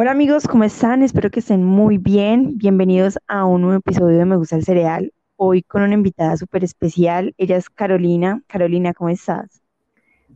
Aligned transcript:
Hola 0.00 0.12
amigos, 0.12 0.46
¿cómo 0.46 0.62
están? 0.62 1.02
Espero 1.02 1.28
que 1.28 1.40
estén 1.40 1.64
muy 1.64 1.98
bien. 1.98 2.56
Bienvenidos 2.56 3.18
a 3.26 3.44
un 3.44 3.62
nuevo 3.62 3.78
episodio 3.78 4.16
de 4.16 4.24
Me 4.26 4.36
Gusta 4.36 4.54
el 4.54 4.64
Cereal. 4.64 5.12
Hoy 5.34 5.64
con 5.64 5.82
una 5.82 5.94
invitada 5.94 6.36
súper 6.36 6.62
especial. 6.62 7.34
Ella 7.36 7.56
es 7.56 7.68
Carolina. 7.68 8.40
Carolina, 8.46 8.94
¿cómo 8.94 9.10
estás? 9.10 9.60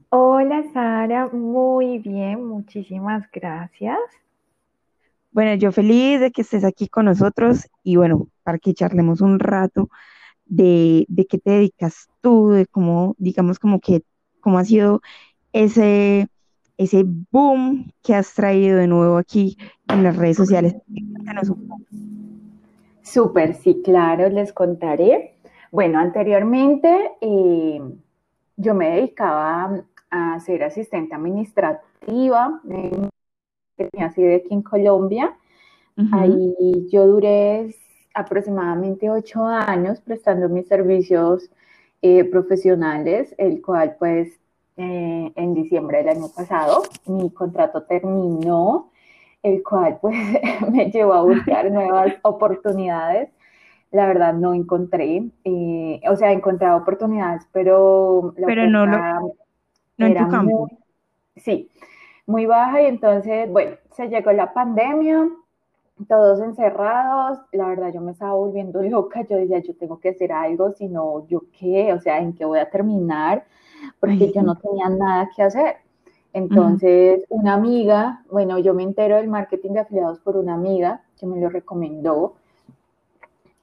Hola 0.08 0.64
Sara, 0.72 1.28
muy 1.28 2.00
bien, 2.00 2.44
muchísimas 2.44 3.30
gracias. 3.30 4.00
Bueno, 5.30 5.54
yo 5.54 5.70
feliz 5.70 6.18
de 6.18 6.32
que 6.32 6.42
estés 6.42 6.64
aquí 6.64 6.88
con 6.88 7.04
nosotros 7.04 7.68
y 7.84 7.94
bueno, 7.94 8.26
para 8.42 8.58
que 8.58 8.74
charlemos 8.74 9.20
un 9.20 9.38
rato 9.38 9.90
de, 10.44 11.06
de 11.08 11.24
qué 11.26 11.38
te 11.38 11.52
dedicas 11.52 12.08
tú, 12.20 12.48
de 12.50 12.66
cómo, 12.66 13.14
digamos, 13.16 13.60
como 13.60 13.78
que, 13.78 14.02
cómo 14.40 14.58
ha 14.58 14.64
sido 14.64 15.02
ese 15.52 16.26
ese 16.76 17.04
boom 17.30 17.92
que 18.02 18.14
has 18.14 18.34
traído 18.34 18.78
de 18.78 18.86
nuevo 18.86 19.16
aquí 19.16 19.56
en 19.88 20.02
las 20.02 20.16
redes 20.16 20.36
sociales. 20.36 20.76
Súper, 23.02 23.54
sí, 23.54 23.82
claro, 23.84 24.28
les 24.28 24.52
contaré. 24.52 25.36
Bueno, 25.70 25.98
anteriormente 25.98 27.12
eh, 27.20 27.80
yo 28.56 28.74
me 28.74 28.90
dedicaba 28.90 29.84
a 30.10 30.40
ser 30.40 30.64
asistente 30.64 31.14
administrativa, 31.14 32.60
tenía 33.76 34.10
sede 34.10 34.36
aquí 34.36 34.54
en 34.54 34.62
Colombia. 34.62 35.36
Ahí 36.12 36.88
yo 36.90 37.06
duré 37.06 37.74
aproximadamente 38.14 39.10
ocho 39.10 39.44
años 39.44 40.00
prestando 40.00 40.48
mis 40.48 40.66
servicios 40.66 41.50
eh, 42.02 42.24
profesionales, 42.24 43.34
el 43.38 43.62
cual 43.62 43.96
pues 43.98 44.41
eh, 44.76 45.32
en 45.34 45.54
diciembre 45.54 45.98
del 45.98 46.08
año 46.08 46.28
pasado. 46.34 46.82
Mi 47.06 47.30
contrato 47.30 47.82
terminó, 47.82 48.90
el 49.42 49.62
cual 49.62 49.98
pues 50.00 50.16
me 50.70 50.90
llevó 50.90 51.14
a 51.14 51.22
buscar 51.22 51.70
nuevas 51.70 52.14
oportunidades. 52.22 53.30
La 53.90 54.06
verdad 54.06 54.32
no 54.32 54.54
encontré, 54.54 55.22
eh, 55.44 56.00
o 56.08 56.16
sea, 56.16 56.32
encontré 56.32 56.70
oportunidades, 56.70 57.46
pero 57.52 58.32
la 58.38 58.46
pero 58.46 58.66
no, 58.66 58.86
lo, 58.86 58.96
no 59.98 60.06
en 60.06 60.16
tu 60.16 60.28
campo. 60.28 60.70
sí, 61.36 61.68
muy 62.26 62.46
baja 62.46 62.80
y 62.80 62.86
entonces, 62.86 63.50
bueno, 63.50 63.76
se 63.90 64.08
llegó 64.08 64.32
la 64.32 64.54
pandemia, 64.54 65.28
todos 66.08 66.40
encerrados, 66.40 67.38
la 67.52 67.68
verdad 67.68 67.92
yo 67.92 68.00
me 68.00 68.12
estaba 68.12 68.32
volviendo 68.32 68.82
loca, 68.82 69.26
yo 69.28 69.36
decía, 69.36 69.58
yo 69.58 69.74
tengo 69.76 70.00
que 70.00 70.10
hacer 70.10 70.32
algo, 70.32 70.72
si 70.72 70.88
no, 70.88 71.26
yo 71.28 71.42
qué, 71.58 71.92
o 71.92 72.00
sea, 72.00 72.18
¿en 72.18 72.32
qué 72.32 72.44
voy 72.44 72.60
a 72.60 72.70
terminar? 72.70 73.44
Porque 74.00 74.32
yo 74.32 74.42
no 74.42 74.56
tenía 74.56 74.88
nada 74.88 75.30
que 75.34 75.42
hacer. 75.42 75.76
Entonces, 76.32 77.24
una 77.28 77.54
amiga, 77.54 78.24
bueno, 78.30 78.58
yo 78.58 78.74
me 78.74 78.82
entero 78.82 79.16
del 79.16 79.28
marketing 79.28 79.72
de 79.72 79.80
afiliados 79.80 80.18
por 80.20 80.36
una 80.36 80.54
amiga 80.54 81.02
que 81.18 81.26
me 81.26 81.40
lo 81.40 81.50
recomendó. 81.50 82.34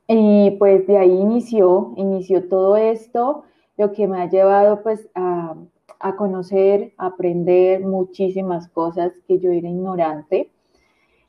Y 0.07 0.51
pues 0.51 0.85
de 0.87 0.97
ahí 0.97 1.11
inició, 1.11 1.93
inició 1.95 2.47
todo 2.47 2.77
esto, 2.77 3.43
lo 3.77 3.91
que 3.91 4.07
me 4.07 4.21
ha 4.21 4.29
llevado 4.29 4.81
pues 4.81 5.09
a, 5.15 5.55
a 5.99 6.15
conocer, 6.15 6.93
a 6.97 7.07
aprender 7.07 7.85
muchísimas 7.85 8.67
cosas 8.69 9.13
que 9.27 9.39
yo 9.39 9.51
era 9.51 9.67
ignorante. 9.67 10.49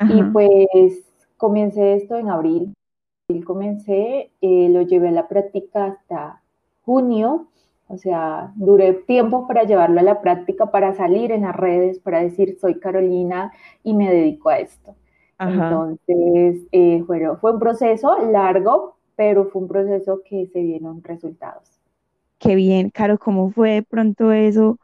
Y 0.08 0.22
pues 0.25 1.04
comencé 1.36 1.94
esto 1.94 2.16
en 2.16 2.30
abril. 2.30 2.75
Comencé, 3.44 4.30
eh, 4.41 4.69
lo 4.70 4.82
llevé 4.82 5.08
a 5.08 5.12
la 5.12 5.28
práctica 5.28 5.84
hasta 5.84 6.42
junio 6.84 7.49
o 7.91 7.98
sea, 7.98 8.52
duré 8.56 8.94
tiempo 8.94 9.46
para 9.48 9.64
llevarlo 9.64 10.00
a 10.00 10.02
la 10.05 10.20
práctica, 10.22 10.70
para 10.70 10.94
salir 10.94 11.33
en 11.33 11.42
las 11.42 11.56
redes, 11.56 11.98
para 12.00 12.20
decir, 12.22 12.56
soy 12.60 12.78
Carolina 12.80 13.52
y 13.82 13.94
me 13.94 14.10
dedico 14.10 14.50
a 14.50 14.58
esto. 14.60 14.97
Entonces, 15.44 16.66
eh, 16.72 17.02
fue, 17.06 17.36
fue 17.41 17.52
un 17.52 17.58
proceso 17.60 18.16
largo, 18.30 18.97
pero 19.16 19.47
fue 19.47 19.62
un 19.62 19.69
proceso 19.69 20.22
que 20.24 20.47
se 20.47 20.62
vieron 20.62 21.02
resultados. 21.02 21.80
Qué 22.38 22.54
bien, 22.54 22.91
Caro, 22.91 23.19
¿cómo 23.19 23.50
fue 23.50 23.72
de 23.72 23.82
pronto 23.82 24.32
eso, 24.32 24.78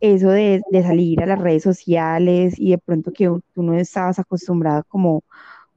eso 0.00 0.30
de, 0.30 0.62
de 0.70 0.82
salir 0.84 1.22
a 1.22 1.26
las 1.26 1.40
redes 1.40 1.62
sociales 1.64 2.54
y 2.58 2.70
de 2.72 2.78
pronto 2.78 3.12
que 3.12 3.26
tú 3.54 3.62
no 3.62 3.74
estabas 3.74 4.18
acostumbrada 4.20 4.84
como, 4.84 5.24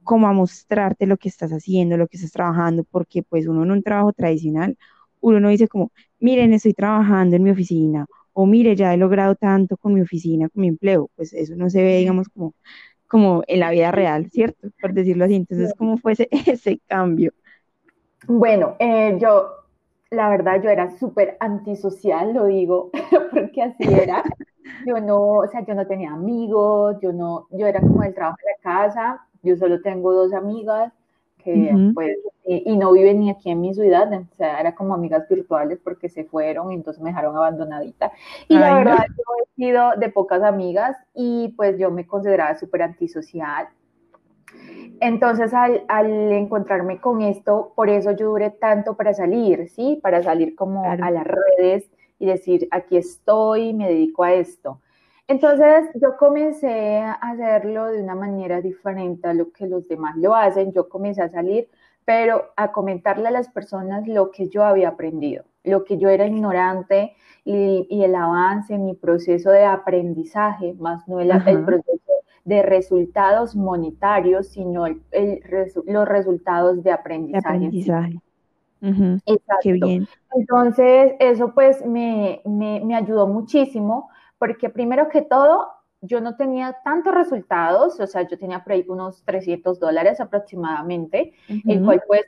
como 0.04 0.28
a 0.28 0.32
mostrarte 0.34 1.06
lo 1.06 1.18
que 1.18 1.28
estás 1.30 1.52
haciendo, 1.52 1.96
lo 1.98 2.08
que 2.08 2.18
estás 2.18 2.32
trabajando, 2.32 2.84
porque 2.84 3.22
pues 3.24 3.46
uno 3.48 3.64
en 3.64 3.72
un 3.72 3.82
trabajo 3.84 4.12
tradicional, 4.14 4.78
uno 5.22 5.40
no 5.40 5.50
dice 5.50 5.68
como, 5.68 5.92
miren, 6.20 6.54
estoy 6.54 6.74
trabajando 6.74 7.36
en 7.36 7.44
mi 7.44 7.50
oficina, 7.50 8.06
o 8.34 8.46
mire, 8.46 8.76
ya 8.76 8.94
he 8.94 8.98
logrado 8.98 9.36
tanto 9.36 9.76
con 9.78 9.94
mi 9.94 10.02
oficina, 10.02 10.48
con 10.50 10.62
mi 10.62 10.68
empleo, 10.68 11.10
pues 11.16 11.32
eso 11.34 11.56
no 11.56 11.70
se 11.70 11.82
ve, 11.82 11.98
digamos, 11.98 12.28
como, 12.30 12.54
como 13.08 13.42
en 13.48 13.60
la 13.60 13.70
vida 13.72 13.92
real, 13.92 14.30
¿cierto? 14.30 14.70
Por 14.80 14.94
decirlo 14.94 15.24
así. 15.26 15.36
Entonces, 15.36 15.74
¿cómo 15.76 15.98
fue 15.98 16.12
ese, 16.14 16.28
ese 16.46 16.80
cambio? 16.88 17.32
Bueno, 18.28 18.76
eh, 18.78 19.18
yo, 19.20 19.50
la 20.10 20.28
verdad, 20.30 20.62
yo 20.62 20.70
era 20.70 20.90
súper 20.98 21.36
antisocial, 21.40 22.32
lo 22.34 22.46
digo, 22.46 22.90
porque 23.32 23.62
así 23.62 23.84
era. 23.92 24.22
Yo 24.86 25.00
no, 25.00 25.20
o 25.38 25.48
sea, 25.48 25.64
yo 25.66 25.74
no 25.74 25.86
tenía 25.86 26.12
amigos, 26.12 26.96
yo 27.02 27.12
no, 27.12 27.46
yo 27.50 27.66
era 27.66 27.80
como 27.80 28.02
del 28.02 28.14
trabajo 28.14 28.38
de 28.44 28.52
la 28.52 28.58
casa, 28.62 29.28
yo 29.42 29.56
solo 29.56 29.80
tengo 29.82 30.12
dos 30.12 30.32
amigas, 30.32 30.92
que 31.42 31.74
pues, 31.94 32.16
y, 32.44 32.76
no 32.76 32.92
viven 32.92 33.20
ni 33.20 33.30
aquí 33.30 33.50
en 33.50 33.60
mi 33.60 33.74
ciudad, 33.74 34.12
o 34.12 34.36
sea, 34.36 34.60
era 34.60 34.74
como 34.74 34.94
amigas 34.94 35.28
virtuales 35.28 35.78
porque 35.82 36.08
se 36.08 36.24
fueron 36.24 36.72
y 36.72 36.74
entonces 36.74 37.02
me 37.02 37.10
dejaron 37.10 37.36
abandonadita. 37.36 38.12
Y 38.48 38.58
la 38.58 38.76
verdad, 38.78 39.04
yo 39.08 39.24
he 39.42 39.54
sido 39.54 39.90
de 39.96 40.08
pocas 40.08 40.42
amigas 40.42 40.96
y 41.14 41.54
pues 41.56 41.78
yo 41.78 41.90
me 41.90 42.06
consideraba 42.06 42.56
súper 42.56 42.82
antisocial. 42.82 43.68
Entonces, 45.00 45.52
al, 45.54 45.84
al, 45.88 46.32
encontrarme 46.32 47.00
con 47.00 47.22
esto, 47.22 47.72
por 47.74 47.88
eso 47.88 48.12
yo 48.12 48.30
duré 48.30 48.50
tanto 48.50 48.96
para 48.96 49.14
salir, 49.14 49.68
¿sí? 49.68 49.98
Para 50.02 50.22
salir 50.22 50.54
como 50.54 50.84
a 50.84 51.10
las 51.10 51.26
redes 51.26 51.90
y 52.18 52.26
decir, 52.26 52.68
aquí 52.70 52.96
estoy, 52.96 53.72
me 53.72 53.88
dedico 53.88 54.22
a 54.22 54.34
esto. 54.34 54.80
Entonces 55.32 55.88
yo 55.94 56.18
comencé 56.18 56.98
a 56.98 57.12
hacerlo 57.12 57.86
de 57.86 58.02
una 58.02 58.14
manera 58.14 58.60
diferente 58.60 59.26
a 59.28 59.32
lo 59.32 59.50
que 59.50 59.66
los 59.66 59.88
demás 59.88 60.14
lo 60.18 60.34
hacen. 60.34 60.72
Yo 60.74 60.90
comencé 60.90 61.22
a 61.22 61.30
salir, 61.30 61.70
pero 62.04 62.50
a 62.54 62.70
comentarle 62.70 63.28
a 63.28 63.30
las 63.30 63.48
personas 63.48 64.06
lo 64.06 64.30
que 64.30 64.48
yo 64.48 64.62
había 64.62 64.90
aprendido, 64.90 65.44
lo 65.64 65.84
que 65.84 65.96
yo 65.96 66.10
era 66.10 66.26
ignorante 66.26 67.14
y, 67.46 68.02
el 68.04 68.14
avance 68.14 68.76
mi 68.76 68.92
proceso 68.94 69.50
de 69.50 69.64
aprendizaje, 69.64 70.74
más 70.74 71.08
no 71.08 71.18
el, 71.18 71.30
proceso 71.64 72.12
de 72.44 72.62
resultados 72.62 73.56
monetarios, 73.56 74.48
sino 74.48 74.84
los 74.86 76.08
resultados 76.08 76.82
de 76.82 76.92
aprendizaje. 76.92 77.56
aprendizaje. 77.56 78.20
Qué 79.62 79.72
bien. 79.72 80.06
Entonces, 80.34 81.14
eso 81.20 81.54
pues 81.54 81.86
me, 81.86 82.42
me, 82.44 82.82
me 82.84 82.94
ayudó 82.94 83.26
muchísimo 83.26 84.10
porque 84.42 84.70
primero 84.70 85.08
que 85.08 85.22
todo, 85.22 85.68
yo 86.00 86.20
no 86.20 86.34
tenía 86.34 86.76
tantos 86.82 87.14
resultados, 87.14 88.00
o 88.00 88.06
sea, 88.08 88.22
yo 88.22 88.36
tenía 88.36 88.64
por 88.64 88.72
ahí 88.72 88.84
unos 88.88 89.22
300 89.22 89.78
dólares 89.78 90.20
aproximadamente, 90.20 91.34
el 91.46 91.84
cual 91.84 92.02
pues 92.08 92.22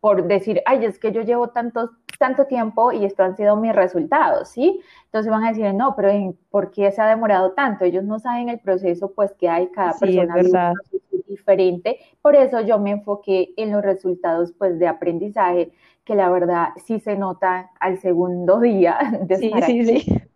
por 0.00 0.26
decir, 0.26 0.62
ay, 0.64 0.86
es 0.86 0.98
que 0.98 1.12
yo 1.12 1.20
llevo 1.20 1.50
tanto, 1.50 1.90
tanto 2.18 2.46
tiempo 2.46 2.90
y 2.90 3.04
estos 3.04 3.20
han 3.26 3.36
sido 3.36 3.54
mis 3.56 3.74
resultados, 3.74 4.48
¿sí? 4.48 4.80
Entonces 5.04 5.30
van 5.30 5.44
a 5.44 5.48
decir, 5.50 5.74
no, 5.74 5.94
pero 5.94 6.08
¿por 6.48 6.70
qué 6.70 6.90
se 6.90 7.02
ha 7.02 7.06
demorado 7.06 7.52
tanto? 7.52 7.84
Ellos 7.84 8.04
no 8.04 8.18
saben 8.18 8.48
el 8.48 8.60
proceso, 8.60 9.12
pues, 9.12 9.34
que 9.34 9.50
hay, 9.50 9.66
cada 9.66 9.92
persona 9.92 10.36
es 10.38 11.26
diferente. 11.26 11.98
Por 12.22 12.34
eso 12.34 12.62
yo 12.62 12.78
me 12.78 12.92
enfoqué 12.92 13.52
en 13.58 13.72
los 13.72 13.82
resultados, 13.82 14.54
pues, 14.56 14.78
de 14.78 14.88
aprendizaje, 14.88 15.70
que 16.06 16.14
la 16.14 16.30
verdad 16.30 16.68
sí 16.86 16.98
se 16.98 17.14
nota 17.18 17.72
al 17.78 17.98
segundo 17.98 18.58
día 18.58 18.96
de 19.20 19.36
sí, 19.36 19.52
sí, 19.66 19.84
Sí 19.84 20.28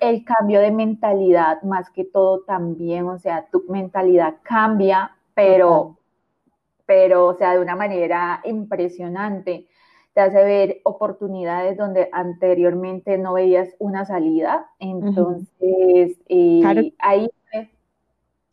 el 0.00 0.24
cambio 0.24 0.60
de 0.60 0.70
mentalidad 0.70 1.62
más 1.62 1.90
que 1.90 2.04
todo 2.04 2.40
también, 2.40 3.06
o 3.06 3.18
sea, 3.18 3.46
tu 3.50 3.64
mentalidad 3.68 4.36
cambia, 4.42 5.16
pero, 5.34 5.96
pero, 6.86 7.26
o 7.26 7.34
sea, 7.34 7.54
de 7.54 7.60
una 7.60 7.76
manera 7.76 8.40
impresionante. 8.44 9.66
Te 10.12 10.20
hace 10.20 10.42
ver 10.42 10.80
oportunidades 10.84 11.78
donde 11.78 12.08
anteriormente 12.12 13.16
no 13.16 13.34
veías 13.34 13.68
una 13.78 14.04
salida. 14.04 14.68
Entonces, 14.78 16.18
eh, 16.28 16.92
ahí... 16.98 17.30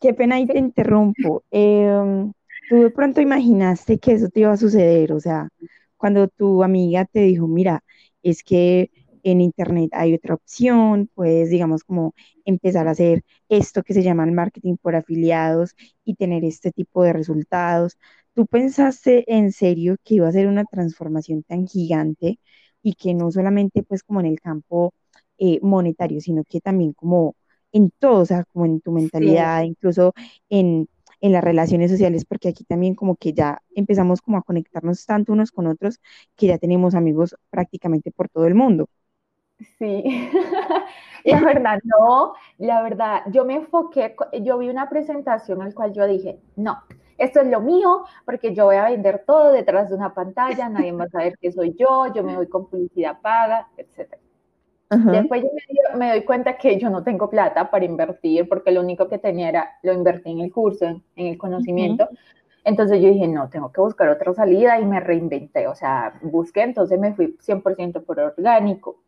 Qué 0.00 0.14
pena 0.14 0.36
ahí 0.36 0.46
te 0.46 0.56
interrumpo. 0.56 1.42
Em, 1.50 2.32
tú 2.68 2.76
de 2.76 2.90
pronto 2.90 3.20
imaginaste 3.20 3.98
que 3.98 4.12
eso 4.12 4.28
te 4.28 4.40
iba 4.40 4.52
a 4.52 4.56
suceder, 4.56 5.12
o 5.12 5.18
sea, 5.18 5.48
cuando 5.96 6.28
tu 6.28 6.62
amiga 6.62 7.04
te 7.04 7.20
dijo, 7.20 7.48
mira, 7.48 7.82
es 8.22 8.44
que 8.44 8.90
en 9.24 9.40
Internet 9.40 9.90
hay 9.92 10.14
otra 10.14 10.34
opción, 10.34 11.10
puedes, 11.14 11.50
digamos, 11.50 11.84
como 11.84 12.14
empezar 12.44 12.88
a 12.88 12.92
hacer 12.92 13.24
esto 13.48 13.82
que 13.82 13.94
se 13.94 14.02
llama 14.02 14.24
el 14.24 14.32
marketing 14.32 14.76
por 14.80 14.94
afiliados 14.96 15.74
y 16.04 16.14
tener 16.16 16.44
este 16.44 16.72
tipo 16.72 17.02
de 17.04 17.12
resultados. 17.12 17.98
¿Tú 18.34 18.46
pensaste 18.46 19.24
en 19.34 19.52
serio 19.52 19.96
que 20.04 20.14
iba 20.16 20.28
a 20.28 20.32
ser 20.32 20.46
una 20.46 20.64
transformación 20.64 21.42
tan 21.42 21.66
gigante 21.66 22.38
y 22.82 22.94
que 22.94 23.14
no 23.14 23.30
solamente 23.32 23.82
pues 23.82 24.02
como 24.02 24.20
en 24.20 24.26
el 24.26 24.40
campo 24.40 24.94
eh, 25.38 25.58
monetario, 25.62 26.20
sino 26.20 26.44
que 26.44 26.60
también 26.60 26.92
como 26.92 27.36
en 27.72 27.90
todo, 27.98 28.20
o 28.22 28.26
sea, 28.26 28.44
como 28.44 28.64
en 28.66 28.80
tu 28.80 28.92
mentalidad, 28.92 29.62
incluso 29.62 30.14
en, 30.48 30.88
en 31.20 31.32
las 31.32 31.44
relaciones 31.44 31.90
sociales, 31.90 32.24
porque 32.24 32.48
aquí 32.48 32.64
también 32.64 32.94
como 32.94 33.16
que 33.16 33.32
ya 33.32 33.62
empezamos 33.74 34.20
como 34.22 34.38
a 34.38 34.42
conectarnos 34.42 35.04
tanto 35.06 35.32
unos 35.32 35.50
con 35.52 35.66
otros 35.66 36.00
que 36.36 36.46
ya 36.48 36.58
tenemos 36.58 36.94
amigos 36.94 37.36
prácticamente 37.50 38.10
por 38.12 38.28
todo 38.28 38.46
el 38.46 38.54
mundo. 38.54 38.88
Sí, 39.78 40.04
la 41.24 41.40
verdad 41.40 41.80
no, 41.82 42.34
la 42.58 42.82
verdad, 42.82 43.22
yo 43.32 43.44
me 43.44 43.56
enfoqué, 43.56 44.14
yo 44.40 44.58
vi 44.58 44.68
una 44.68 44.88
presentación 44.88 45.60
en 45.60 45.68
la 45.68 45.74
cual 45.74 45.92
yo 45.92 46.06
dije, 46.06 46.38
no, 46.54 46.78
esto 47.16 47.40
es 47.40 47.48
lo 47.48 47.60
mío, 47.60 48.04
porque 48.24 48.54
yo 48.54 48.66
voy 48.66 48.76
a 48.76 48.84
vender 48.84 49.24
todo 49.26 49.50
detrás 49.50 49.88
de 49.88 49.96
una 49.96 50.14
pantalla, 50.14 50.68
nadie 50.68 50.92
va 50.92 51.04
a 51.04 51.08
saber 51.08 51.36
que 51.38 51.50
soy 51.50 51.74
yo, 51.74 52.12
yo 52.14 52.22
me 52.22 52.36
voy 52.36 52.46
con 52.48 52.68
publicidad 52.68 53.20
paga, 53.20 53.68
etc. 53.76 54.14
Después 54.90 55.42
yo 55.42 55.98
me, 55.98 56.10
doy 56.10 56.22
cuenta 56.22 56.56
que 56.56 56.78
yo 56.78 56.88
no 56.88 57.02
tengo 57.02 57.28
plata 57.28 57.70
para 57.70 57.84
invertir, 57.84 58.48
porque 58.48 58.70
lo 58.70 58.80
único 58.80 59.08
que 59.08 59.18
tenía 59.18 59.48
era, 59.48 59.78
lo 59.82 59.92
invertí 59.92 60.30
en 60.30 60.40
el 60.40 60.52
curso, 60.52 60.86
en, 60.86 61.02
el 61.16 61.36
conocimiento. 61.36 62.08
Entonces 62.64 63.00
yo 63.02 63.08
dije, 63.08 63.28
no, 63.28 63.50
tengo 63.50 63.70
que 63.70 63.80
buscar 63.80 64.08
otra 64.08 64.32
salida 64.32 64.80
y 64.80 64.86
me 64.86 65.00
reinventé, 65.00 65.66
o 65.66 65.74
sea, 65.74 66.18
busqué, 66.22 66.62
entonces 66.62 66.98
me 66.98 67.14
fui 67.14 67.36
100% 67.38 68.04
por 68.04 68.18
orgánico. 68.20 69.02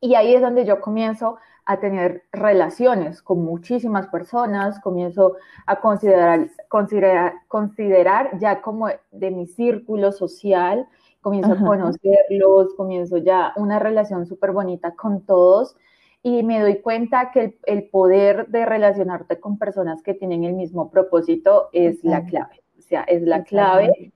Y 0.00 0.14
ahí 0.14 0.34
es 0.34 0.40
donde 0.40 0.64
yo 0.64 0.80
comienzo 0.80 1.38
a 1.64 1.80
tener 1.80 2.24
relaciones 2.32 3.20
con 3.20 3.44
muchísimas 3.44 4.06
personas, 4.06 4.80
comienzo 4.80 5.36
a 5.66 5.80
considerar, 5.80 6.48
considerar, 6.68 7.34
considerar 7.48 8.38
ya 8.38 8.62
como 8.62 8.88
de 9.10 9.30
mi 9.30 9.46
círculo 9.46 10.12
social, 10.12 10.86
comienzo 11.20 11.52
a 11.52 11.58
conocerlos, 11.58 12.74
comienzo 12.74 13.18
ya 13.18 13.52
una 13.56 13.78
relación 13.78 14.24
súper 14.24 14.52
bonita 14.52 14.94
con 14.94 15.26
todos 15.26 15.76
y 16.22 16.42
me 16.42 16.60
doy 16.60 16.80
cuenta 16.80 17.30
que 17.32 17.58
el, 17.66 17.88
poder 17.90 18.48
de 18.48 18.64
relacionarte 18.64 19.38
con 19.38 19.58
personas 19.58 20.02
que 20.02 20.14
tienen 20.14 20.44
el 20.44 20.54
mismo 20.54 20.90
propósito 20.90 21.68
es 21.72 22.02
la 22.02 22.24
clave, 22.24 22.62
o 22.78 22.82
sea, 22.82 23.02
es 23.02 23.22
la 23.22 23.44
clave 23.44 24.12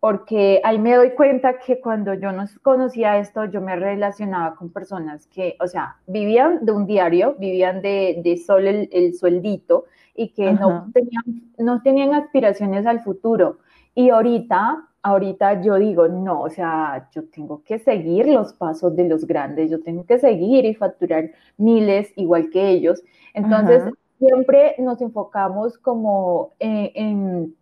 porque 0.00 0.60
ahí 0.62 0.78
me 0.78 0.94
doy 0.94 1.10
cuenta 1.10 1.58
que 1.58 1.80
cuando 1.80 2.14
yo 2.14 2.30
no 2.30 2.44
conocía 2.62 3.18
esto, 3.18 3.46
yo 3.46 3.60
me 3.60 3.74
relacionaba 3.74 4.54
con 4.54 4.70
personas 4.70 5.26
que, 5.26 5.56
o 5.60 5.66
sea, 5.66 5.96
vivían 6.06 6.64
de 6.64 6.72
un 6.72 6.86
diario, 6.86 7.34
vivían 7.38 7.82
de, 7.82 8.20
de 8.22 8.36
solo 8.36 8.68
el, 8.68 9.14
sueldito 9.14 9.86
y 10.14 10.28
que 10.28 10.52
no 10.52 10.90
tenían, 10.92 11.52
no 11.58 11.82
tenían 11.82 12.14
aspiraciones 12.14 12.86
al 12.86 13.02
futuro. 13.02 13.58
Y 13.92 14.10
ahorita, 14.10 14.88
ahorita 15.02 15.62
yo 15.62 15.74
digo, 15.74 16.06
no, 16.06 16.42
o 16.42 16.50
sea, 16.50 17.08
yo 17.12 17.24
tengo 17.28 17.64
que 17.64 17.80
seguir 17.80 18.28
los 18.28 18.52
pasos 18.52 18.94
de 18.94 19.08
los 19.08 19.26
grandes, 19.26 19.68
yo 19.68 19.82
tengo 19.82 20.06
que 20.06 20.20
seguir 20.20 20.64
y 20.64 20.74
facturar 20.74 21.32
miles 21.56 22.12
igual 22.14 22.50
que 22.50 22.68
ellos. 22.68 23.02
Entonces, 23.34 23.82
siempre 24.20 24.76
nos 24.78 25.00
enfocamos 25.00 25.76
como 25.76 26.52
en 26.60 27.56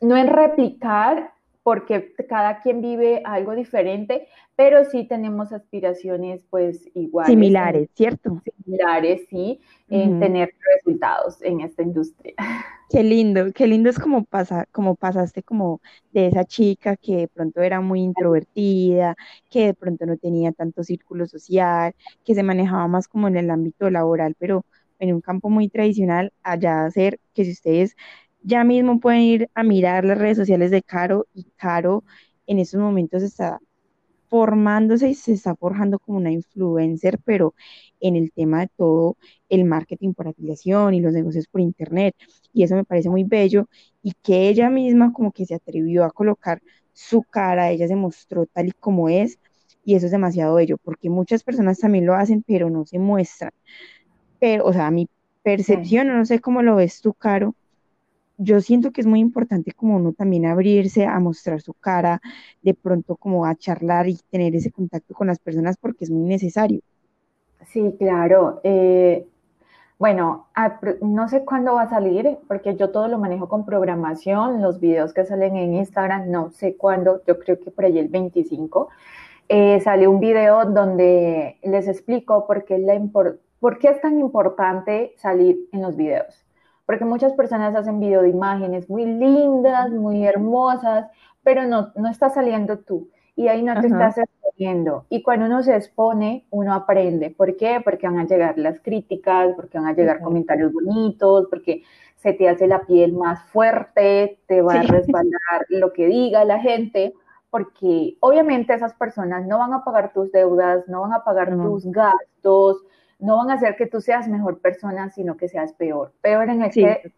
no 0.00 0.16
en 0.16 0.28
replicar 0.28 1.32
porque 1.62 2.14
cada 2.28 2.60
quien 2.60 2.80
vive 2.80 3.22
algo 3.24 3.54
diferente, 3.54 4.28
pero 4.56 4.84
sí 4.84 5.04
tenemos 5.04 5.52
aspiraciones 5.52 6.42
pues 6.50 6.88
iguales. 6.94 7.30
Similares, 7.30 7.88
¿cierto? 7.94 8.42
Similares, 8.64 9.22
sí, 9.28 9.60
en 9.88 10.20
tener 10.20 10.54
resultados 10.76 11.42
en 11.42 11.60
esta 11.60 11.82
industria. 11.82 12.34
Qué 12.90 13.04
lindo, 13.04 13.52
qué 13.54 13.68
lindo 13.68 13.88
es 13.88 14.00
como, 14.00 14.24
pasa, 14.24 14.66
como 14.72 14.96
pasaste 14.96 15.44
como 15.44 15.80
de 16.10 16.26
esa 16.26 16.44
chica 16.44 16.96
que 16.96 17.18
de 17.18 17.28
pronto 17.28 17.60
era 17.62 17.80
muy 17.80 18.00
introvertida, 18.00 19.14
que 19.48 19.66
de 19.66 19.74
pronto 19.74 20.06
no 20.06 20.16
tenía 20.16 20.50
tanto 20.50 20.82
círculo 20.82 21.28
social, 21.28 21.94
que 22.24 22.34
se 22.34 22.42
manejaba 22.42 22.88
más 22.88 23.06
como 23.06 23.28
en 23.28 23.36
el 23.36 23.48
ámbito 23.48 23.90
laboral, 23.90 24.34
pero 24.40 24.64
en 24.98 25.14
un 25.14 25.20
campo 25.20 25.50
muy 25.50 25.68
tradicional, 25.68 26.32
allá 26.42 26.84
hacer 26.84 27.20
que 27.32 27.44
si 27.44 27.52
ustedes 27.52 27.94
ya 28.42 28.64
mismo 28.64 29.00
pueden 29.00 29.22
ir 29.22 29.50
a 29.54 29.62
mirar 29.62 30.04
las 30.04 30.18
redes 30.18 30.38
sociales 30.38 30.70
de 30.70 30.82
Caro 30.82 31.26
y 31.34 31.44
Caro 31.56 32.04
en 32.46 32.58
estos 32.58 32.80
momentos 32.80 33.22
está 33.22 33.60
formándose 34.28 35.08
y 35.10 35.14
se 35.14 35.32
está 35.32 35.56
forjando 35.56 35.98
como 35.98 36.18
una 36.18 36.30
influencer, 36.30 37.18
pero 37.24 37.54
en 38.00 38.16
el 38.16 38.32
tema 38.32 38.60
de 38.60 38.68
todo 38.76 39.16
el 39.48 39.64
marketing 39.64 40.14
por 40.14 40.28
afiliación 40.28 40.94
y 40.94 41.00
los 41.00 41.12
negocios 41.12 41.48
por 41.48 41.60
internet. 41.60 42.14
Y 42.52 42.62
eso 42.62 42.76
me 42.76 42.84
parece 42.84 43.10
muy 43.10 43.24
bello 43.24 43.68
y 44.02 44.12
que 44.22 44.48
ella 44.48 44.70
misma 44.70 45.12
como 45.12 45.32
que 45.32 45.46
se 45.46 45.54
atrevió 45.56 46.04
a 46.04 46.10
colocar 46.12 46.62
su 46.92 47.22
cara, 47.24 47.70
ella 47.70 47.88
se 47.88 47.96
mostró 47.96 48.46
tal 48.46 48.68
y 48.68 48.72
como 48.72 49.08
es 49.08 49.38
y 49.84 49.96
eso 49.96 50.06
es 50.06 50.12
demasiado 50.12 50.54
bello 50.54 50.76
porque 50.78 51.10
muchas 51.10 51.42
personas 51.42 51.78
también 51.78 52.06
lo 52.06 52.14
hacen, 52.14 52.42
pero 52.46 52.70
no 52.70 52.86
se 52.86 52.98
muestran. 52.98 53.52
Pero, 54.38 54.66
o 54.66 54.72
sea, 54.72 54.90
mi 54.90 55.08
percepción, 55.42 56.08
no 56.08 56.24
sé 56.24 56.40
cómo 56.40 56.62
lo 56.62 56.76
ves 56.76 57.00
tú, 57.00 57.14
Caro, 57.14 57.54
yo 58.42 58.60
siento 58.62 58.90
que 58.90 59.02
es 59.02 59.06
muy 59.06 59.20
importante 59.20 59.72
como 59.72 59.96
uno 59.96 60.14
también 60.14 60.46
abrirse 60.46 61.04
a 61.04 61.20
mostrar 61.20 61.60
su 61.60 61.74
cara, 61.74 62.22
de 62.62 62.72
pronto 62.72 63.16
como 63.16 63.44
a 63.44 63.54
charlar 63.54 64.08
y 64.08 64.18
tener 64.30 64.56
ese 64.56 64.72
contacto 64.72 65.12
con 65.12 65.26
las 65.26 65.38
personas 65.38 65.76
porque 65.76 66.04
es 66.04 66.10
muy 66.10 66.26
necesario. 66.26 66.80
Sí, 67.66 67.94
claro. 67.98 68.62
Eh, 68.64 69.26
bueno, 69.98 70.46
no 71.02 71.28
sé 71.28 71.44
cuándo 71.44 71.74
va 71.74 71.82
a 71.82 71.90
salir, 71.90 72.38
porque 72.48 72.76
yo 72.76 72.88
todo 72.88 73.08
lo 73.08 73.18
manejo 73.18 73.46
con 73.46 73.66
programación, 73.66 74.62
los 74.62 74.80
videos 74.80 75.12
que 75.12 75.26
salen 75.26 75.56
en 75.56 75.74
Instagram, 75.74 76.30
no 76.30 76.50
sé 76.50 76.76
cuándo, 76.76 77.22
yo 77.26 77.38
creo 77.38 77.60
que 77.60 77.70
por 77.70 77.84
ahí 77.84 77.98
el 77.98 78.08
25, 78.08 78.88
eh, 79.50 79.80
sale 79.80 80.08
un 80.08 80.18
video 80.18 80.64
donde 80.64 81.58
les 81.62 81.86
explico 81.86 82.46
por 82.46 82.64
qué, 82.64 82.78
la 82.78 82.98
por 83.12 83.78
qué 83.78 83.88
es 83.88 84.00
tan 84.00 84.18
importante 84.18 85.12
salir 85.18 85.68
en 85.72 85.82
los 85.82 85.94
videos 85.94 86.42
porque 86.90 87.04
muchas 87.04 87.34
personas 87.34 87.72
hacen 87.76 88.00
video 88.00 88.22
de 88.22 88.30
imágenes 88.30 88.90
muy 88.90 89.06
lindas, 89.06 89.92
muy 89.92 90.26
hermosas, 90.26 91.06
pero 91.44 91.64
no, 91.64 91.92
no 91.94 92.10
está 92.10 92.30
saliendo 92.30 92.80
tú 92.80 93.08
y 93.36 93.46
ahí 93.46 93.62
no 93.62 93.80
te 93.80 93.86
estás 93.86 94.18
exponiendo. 94.18 95.06
Y 95.08 95.22
cuando 95.22 95.46
uno 95.46 95.62
se 95.62 95.76
expone, 95.76 96.48
uno 96.50 96.74
aprende. 96.74 97.30
¿Por 97.30 97.56
qué? 97.56 97.80
Porque 97.84 98.08
van 98.08 98.18
a 98.18 98.26
llegar 98.26 98.58
las 98.58 98.80
críticas, 98.80 99.54
porque 99.54 99.78
van 99.78 99.86
a 99.86 99.92
llegar 99.92 100.20
comentarios 100.20 100.72
bonitos, 100.72 101.46
porque 101.48 101.84
se 102.16 102.32
te 102.32 102.48
hace 102.48 102.66
la 102.66 102.80
piel 102.80 103.12
más 103.12 103.40
fuerte, 103.52 104.40
te 104.48 104.60
va 104.60 104.72
a 104.72 104.82
resbalar 104.82 105.66
lo 105.68 105.92
que 105.92 106.08
diga 106.08 106.44
la 106.44 106.58
gente, 106.58 107.14
porque 107.50 108.16
obviamente 108.18 108.74
esas 108.74 108.94
personas 108.94 109.46
no 109.46 109.58
van 109.58 109.74
a 109.74 109.84
pagar 109.84 110.12
tus 110.12 110.32
deudas, 110.32 110.88
no 110.88 111.02
van 111.02 111.12
a 111.12 111.22
pagar 111.22 111.50
tus 111.50 111.86
gastos, 111.86 112.82
no 113.20 113.36
van 113.36 113.50
a 113.50 113.54
hacer 113.54 113.76
que 113.76 113.86
tú 113.86 114.00
seas 114.00 114.28
mejor 114.28 114.60
persona, 114.60 115.10
sino 115.10 115.36
que 115.36 115.48
seas 115.48 115.72
peor. 115.74 116.12
Peor 116.20 116.48
en 116.48 116.62
el, 116.62 116.70
que, 116.70 117.12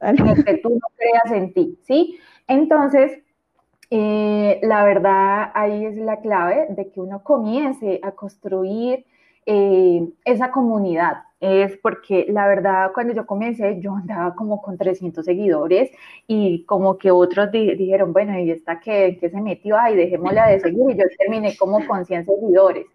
que 0.44 0.58
tú 0.58 0.70
no 0.70 0.86
creas 0.96 1.32
en 1.32 1.52
ti, 1.52 1.78
¿sí? 1.82 2.18
Entonces, 2.48 3.22
eh, 3.90 4.58
la 4.62 4.84
verdad, 4.84 5.50
ahí 5.54 5.84
es 5.84 5.96
la 5.96 6.20
clave 6.20 6.66
de 6.70 6.90
que 6.90 7.00
uno 7.00 7.22
comience 7.22 8.00
a 8.02 8.12
construir 8.12 9.04
eh, 9.44 10.08
esa 10.24 10.50
comunidad. 10.50 11.24
Es 11.40 11.76
porque 11.76 12.26
la 12.28 12.46
verdad, 12.46 12.92
cuando 12.94 13.12
yo 13.12 13.26
comencé, 13.26 13.80
yo 13.80 13.94
andaba 13.96 14.34
como 14.34 14.62
con 14.62 14.78
300 14.78 15.24
seguidores 15.24 15.90
y 16.26 16.64
como 16.64 16.96
que 16.98 17.10
otros 17.10 17.50
dijeron, 17.50 18.12
bueno, 18.12 18.38
¿y 18.38 18.50
esta 18.50 18.80
qué, 18.80 19.18
qué 19.20 19.28
se 19.28 19.40
metió? 19.40 19.76
Ay, 19.76 19.96
dejémosla 19.96 20.46
de 20.48 20.60
seguir. 20.60 20.90
Y 20.90 20.96
yo 20.96 21.04
terminé 21.18 21.56
como 21.56 21.84
con 21.86 22.04
100 22.06 22.26
seguidores. 22.26 22.86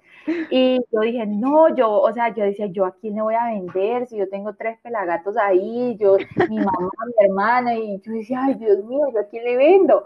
Y 0.50 0.80
yo 0.92 1.00
dije, 1.02 1.26
no, 1.26 1.74
yo, 1.76 1.90
o 2.02 2.14
sea, 2.14 2.34
yo 2.34 2.44
decía, 2.44 2.68
yo 2.68 2.86
a 2.86 2.96
quién 2.96 3.16
le 3.16 3.22
voy 3.22 3.36
a 3.36 3.46
vender 3.46 4.08
si 4.08 4.18
yo 4.18 4.30
tengo 4.30 4.56
tres 4.56 4.78
pelagatos 4.82 5.38
ahí, 5.38 5.98
yo, 6.00 6.18
mi 6.50 6.58
mamá, 6.58 6.90
mi 7.06 7.26
hermana, 7.26 7.76
y 7.76 8.00
yo 8.02 8.12
decía, 8.14 8.44
ay, 8.44 8.56
Dios 8.56 8.84
mío, 8.86 9.08
yo 9.14 9.20
a 9.22 9.26
quién 9.26 9.44
le 9.44 9.58
vendo. 9.58 10.06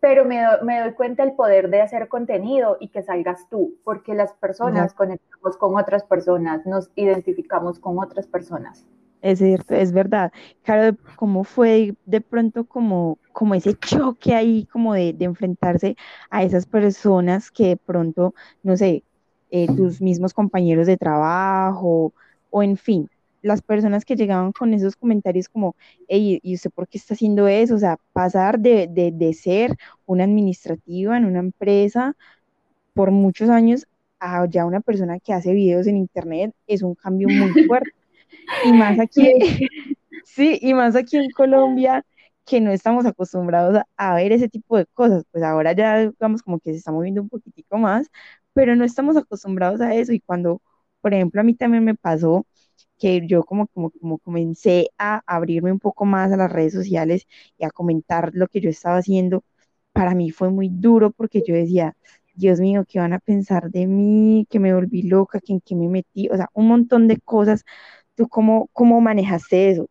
Pero 0.00 0.24
me, 0.24 0.40
me 0.62 0.80
doy 0.80 0.92
cuenta 0.92 1.22
el 1.24 1.32
poder 1.32 1.70
de 1.70 1.82
hacer 1.82 2.08
contenido 2.08 2.76
y 2.80 2.88
que 2.88 3.02
salgas 3.02 3.48
tú, 3.48 3.74
porque 3.84 4.14
las 4.14 4.32
personas 4.34 4.94
conectamos 4.94 5.56
con 5.56 5.76
otras 5.76 6.04
personas, 6.04 6.64
nos 6.66 6.90
identificamos 6.94 7.78
con 7.78 7.98
otras 7.98 8.26
personas. 8.26 8.86
Es 9.22 9.38
cierto, 9.40 9.74
es 9.74 9.92
verdad. 9.92 10.32
Claro, 10.62 10.96
¿cómo 11.16 11.42
fue 11.44 11.96
de 12.04 12.20
pronto 12.20 12.66
como, 12.66 13.18
como 13.32 13.54
ese 13.54 13.74
choque 13.74 14.34
ahí, 14.34 14.66
como 14.66 14.94
de, 14.94 15.12
de 15.14 15.24
enfrentarse 15.24 15.96
a 16.30 16.44
esas 16.44 16.66
personas 16.66 17.50
que 17.50 17.68
de 17.68 17.76
pronto, 17.76 18.34
no 18.62 18.76
sé, 18.76 19.05
eh, 19.50 19.66
tus 19.66 20.00
mismos 20.00 20.34
compañeros 20.34 20.86
de 20.86 20.96
trabajo 20.96 22.12
o 22.50 22.62
en 22.62 22.76
fin, 22.76 23.08
las 23.42 23.62
personas 23.62 24.04
que 24.04 24.16
llegaban 24.16 24.52
con 24.52 24.74
esos 24.74 24.96
comentarios 24.96 25.48
como, 25.48 25.76
¿y 26.08 26.54
usted 26.54 26.70
por 26.70 26.88
qué 26.88 26.98
está 26.98 27.14
haciendo 27.14 27.46
eso? 27.48 27.74
O 27.76 27.78
sea, 27.78 27.98
pasar 28.12 28.58
de, 28.58 28.88
de, 28.88 29.34
ser 29.34 29.76
una 30.04 30.24
administrativa 30.24 31.16
en 31.16 31.24
una 31.24 31.38
empresa 31.38 32.16
por 32.94 33.10
muchos 33.10 33.48
años 33.48 33.86
a 34.18 34.46
ya 34.46 34.66
una 34.66 34.80
persona 34.80 35.20
que 35.20 35.32
hace 35.32 35.52
videos 35.52 35.86
en 35.86 35.96
internet 35.96 36.54
es 36.66 36.82
un 36.82 36.94
cambio 36.94 37.28
muy 37.28 37.50
fuerte. 37.66 37.90
Y 38.64 38.72
más 38.72 38.98
aquí, 38.98 39.32
sí, 40.24 40.58
y 40.60 40.74
más 40.74 40.96
aquí 40.96 41.16
en 41.16 41.30
Colombia, 41.30 42.04
que 42.44 42.60
no 42.60 42.70
estamos 42.70 43.06
acostumbrados 43.06 43.76
a, 43.76 43.86
a, 43.96 44.14
ver 44.16 44.32
ese 44.32 44.48
tipo 44.48 44.76
de 44.76 44.86
cosas. 44.86 45.24
Pues 45.30 45.44
ahora 45.44 45.72
ya, 45.72 46.10
digamos, 46.10 46.42
como 46.42 46.58
que 46.58 46.72
se 46.72 46.78
está 46.78 46.92
moviendo 46.92 47.22
un 47.22 47.28
poquitico 47.28 47.78
más, 47.78 48.08
pero 48.56 48.76
no 48.76 48.84
estamos 48.86 49.18
acostumbrados 49.18 49.82
a 49.82 49.94
eso 49.94 50.14
y 50.14 50.20
cuando, 50.20 50.62
por 51.02 51.14
ejemplo, 51.14 51.42
a 51.42 51.44
mí 51.44 51.54
también 51.54 51.84
me 51.84 51.94
pasó 51.94 52.46
que 52.98 53.26
yo 53.28 53.44
como, 53.44 53.68
como, 53.68 53.90
como 53.92 54.18
comencé 54.18 54.90
a 54.98 55.22
abrirme 55.26 55.72
un 55.72 55.80
poco 55.80 56.06
más 56.06 56.32
a 56.32 56.38
las 56.38 56.50
redes 56.52 56.72
sociales 56.74 57.26
y 57.58 57.66
a 57.66 57.70
comentar 57.70 58.30
lo 58.34 58.48
que 58.48 58.60
yo 58.62 58.70
estaba 58.70 58.98
haciendo, 58.98 59.44
para 59.92 60.14
mí 60.14 60.30
fue 60.30 60.50
muy 60.50 60.70
duro 60.70 61.10
porque 61.12 61.42
yo 61.46 61.54
decía, 61.54 61.96
Dios 62.34 62.60
mío, 62.60 62.84
¿qué 62.88 62.98
van 63.00 63.12
a 63.14 63.18
pensar 63.20 63.70
de 63.70 63.86
mí? 63.86 64.46
Que 64.50 64.60
me 64.60 64.74
volví 64.74 65.02
loca, 65.02 65.40
que 65.40 65.52
en 65.54 65.60
qué 65.60 65.74
me 65.76 65.88
metí, 65.88 66.28
o 66.30 66.36
sea, 66.36 66.48
un 66.54 66.68
montón 66.68 67.08
de 67.08 67.18
cosas. 67.20 67.64
¿Tú 68.16 68.28
cómo, 68.28 68.68
cómo 68.72 69.00
manejaste 69.02 69.70
eso? 69.70 69.88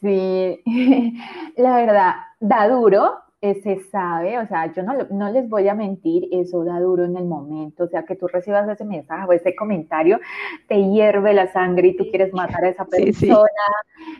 Sí, 0.00 0.62
la 1.56 1.76
verdad, 1.76 2.14
da 2.40 2.68
duro, 2.68 3.22
eh, 3.42 3.60
se 3.60 3.80
sabe, 3.90 4.38
o 4.38 4.46
sea, 4.46 4.72
yo 4.72 4.84
no, 4.84 4.94
no 5.10 5.28
les 5.30 5.48
voy 5.48 5.66
a 5.66 5.74
mentir, 5.74 6.28
eso 6.30 6.62
da 6.62 6.78
duro 6.78 7.04
en 7.04 7.16
el 7.16 7.24
momento, 7.24 7.82
o 7.82 7.88
sea, 7.88 8.04
que 8.04 8.14
tú 8.14 8.28
recibas 8.28 8.68
ese 8.68 8.84
mensaje 8.84 9.26
o 9.26 9.32
ese 9.32 9.56
comentario, 9.56 10.20
te 10.68 10.76
hierve 10.76 11.34
la 11.34 11.48
sangre 11.52 11.88
y 11.88 11.96
tú 11.96 12.04
quieres 12.08 12.32
matar 12.32 12.64
a 12.64 12.68
esa 12.68 12.84
persona 12.84 13.48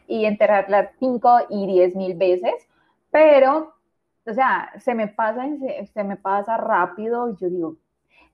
y 0.09 0.25
enterrarla 0.25 0.91
cinco 0.99 1.39
y 1.49 1.69
diez 1.69 1.95
mil 1.95 2.17
veces, 2.17 2.53
pero, 3.13 3.75
o 4.27 4.35
sea, 4.35 4.73
se 4.81 4.93
me 4.93 5.07
pasa, 5.07 5.47
se 5.95 6.03
me 6.03 6.17
pasa 6.17 6.57
rápido 6.57 7.31
y 7.31 7.37
yo 7.37 7.49
digo, 7.49 7.77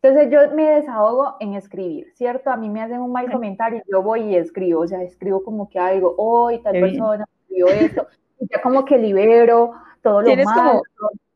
entonces 0.00 0.30
yo 0.30 0.56
me 0.56 0.70
desahogo 0.70 1.36
en 1.40 1.52
escribir, 1.52 2.06
¿cierto? 2.14 2.50
A 2.50 2.56
mí 2.56 2.70
me 2.70 2.80
hacen 2.80 3.00
un 3.00 3.12
mal 3.12 3.30
comentario, 3.30 3.82
yo 3.92 4.02
voy 4.02 4.22
y 4.22 4.36
escribo, 4.36 4.80
o 4.80 4.86
sea, 4.86 5.02
escribo 5.02 5.44
como 5.44 5.68
que 5.68 5.78
algo, 5.78 6.14
hoy 6.16 6.62
tal 6.62 6.80
persona 6.80 7.26
escribió 7.42 7.66
esto, 7.66 8.06
y 8.40 8.48
ya 8.50 8.62
como 8.62 8.86
que 8.86 8.96
libero 8.96 9.74
todo 10.02 10.22
lo 10.22 10.44
malo. 10.44 10.82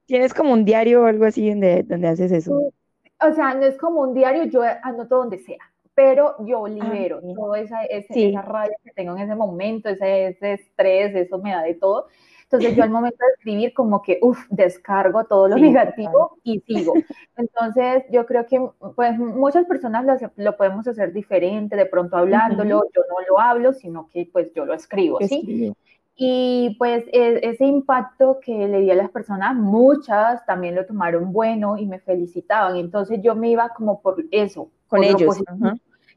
¿Tienes 0.07 0.35
como 0.35 0.53
un 0.53 0.65
diario 0.65 1.03
o 1.03 1.07
algo 1.07 1.25
así 1.25 1.49
donde, 1.49 1.83
donde 1.85 2.09
haces 2.09 2.33
eso? 2.33 2.73
O 3.21 3.33
sea, 3.35 3.55
no 3.55 3.65
es 3.65 3.79
como 3.79 4.01
un 4.01 4.15
diario, 4.15 4.45
yo 4.45 4.63
anoto 4.83 5.19
donde 5.19 5.39
sea, 5.39 5.61
pero 5.95 6.35
yo 6.41 6.67
ah, 6.67 6.69
libero 6.69 7.21
toda 7.35 7.61
esa, 7.61 7.85
esa 7.85 8.43
rabia 8.43 8.77
que 8.83 8.91
tengo 8.91 9.17
en 9.17 9.23
ese 9.23 9.35
momento, 9.35 9.89
ese, 9.89 10.29
ese 10.29 10.55
estrés, 10.55 11.15
eso 11.15 11.39
me 11.39 11.53
da 11.53 11.63
de 11.63 11.75
todo. 11.75 12.09
Entonces 12.53 12.77
yo 12.77 12.83
al 12.83 12.91
momento 12.91 13.17
de 13.19 13.33
escribir 13.33 13.73
como 13.73 14.03
que, 14.03 14.19
uff, 14.21 14.39
descargo 14.51 15.25
todo 15.25 15.49
lo 15.49 15.57
negativo 15.57 16.37
y 16.43 16.61
sigo. 16.61 16.93
Entonces 17.37 18.05
yo 18.11 18.27
creo 18.27 18.45
que 18.47 18.61
pues 18.95 19.19
muchas 19.19 19.65
personas 19.65 20.05
lo, 20.05 20.31
lo 20.37 20.57
podemos 20.59 20.87
hacer 20.87 21.15
diferente, 21.15 21.77
de 21.77 21.87
pronto 21.87 22.19
hablándolo, 22.19 22.83
yo 22.95 23.03
no 23.09 23.27
lo 23.27 23.41
hablo, 23.41 23.73
sino 23.73 24.11
que 24.11 24.29
pues 24.31 24.53
yo 24.53 24.67
lo 24.67 24.75
escribo, 24.75 25.19
¿sí? 25.23 25.73
Y 26.15 26.77
pues 26.79 27.05
e, 27.13 27.41
ese 27.43 27.65
impacto 27.65 28.39
que 28.41 28.69
le 28.69 28.81
di 28.81 28.91
a 28.91 28.95
las 28.95 29.11
personas, 29.11 29.55
muchas 29.55 30.45
también 30.47 30.75
lo 30.75 30.87
tomaron 30.87 31.33
bueno 31.33 31.77
y 31.79 31.87
me 31.87 31.99
felicitaban. 31.99 32.77
Entonces 32.77 33.21
yo 33.23 33.35
me 33.35 33.51
iba 33.51 33.71
como 33.71 34.01
por 34.01 34.25
eso. 34.31 34.71
Con 34.89 35.05
ellos. 35.05 35.43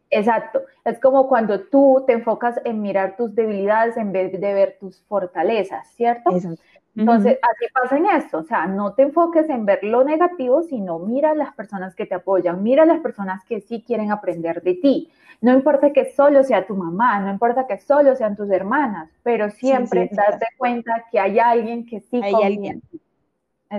Exacto. 0.10 0.62
Es 0.84 1.00
como 1.00 1.28
cuando 1.28 1.62
tú 1.62 2.04
te 2.06 2.14
enfocas 2.14 2.60
en 2.64 2.82
mirar 2.82 3.16
tus 3.18 3.34
debilidades 3.34 3.98
en 3.98 4.12
vez 4.12 4.32
de 4.40 4.54
ver 4.54 4.78
tus 4.80 5.02
fortalezas, 5.04 5.88
¿cierto? 5.96 6.32
Exacto. 6.32 6.62
Entonces, 6.98 7.38
así 7.42 7.66
pasa 7.74 7.98
en 7.98 8.06
esto, 8.08 8.40
o 8.40 8.44
sea, 8.44 8.66
no 8.68 8.94
te 8.94 9.04
enfoques 9.04 9.50
en 9.50 9.66
ver 9.66 9.84
lo 9.84 10.04
negativo, 10.04 10.64
sino 10.64 10.98
mira 11.00 11.32
a 11.32 11.36
las 11.36 11.54
personas 11.54 11.96
que 11.96 12.06
te 12.06 12.16
apoyan, 12.16 12.64
mira 12.64 12.84
a 12.84 12.86
las 12.86 13.02
personas 13.02 13.44
que 13.46 13.62
sí 13.62 13.84
quieren 13.86 14.12
aprender 14.12 14.62
de 14.64 14.75
ti. 14.75 15.12
No 15.42 15.54
importa 15.54 15.92
que 15.94 16.14
solo 16.14 16.44
sea 16.44 16.66
tu 16.66 16.75
mamá, 16.75 17.20
no 17.20 17.30
importa 17.32 17.68
que 17.68 17.78
solo 17.80 18.16
sean 18.16 18.36
tus 18.36 18.50
hermanas, 18.50 19.10
pero 19.24 19.50
siempre 19.52 20.10
darte 20.12 20.46
cuenta 20.58 21.06
que 21.12 21.20
hay 21.20 21.38
alguien 21.40 21.86
que 21.86 22.00
sí 22.02 22.24
hay 22.24 22.42
alguien. 22.42 22.82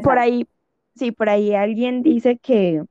Por 0.01 0.19
ahí, 0.19 0.47
sí, 0.95 1.13
por 1.13 1.29
ahí 1.29 1.55
alguien 1.55 2.03
dice 2.03 2.39
que 2.39 2.83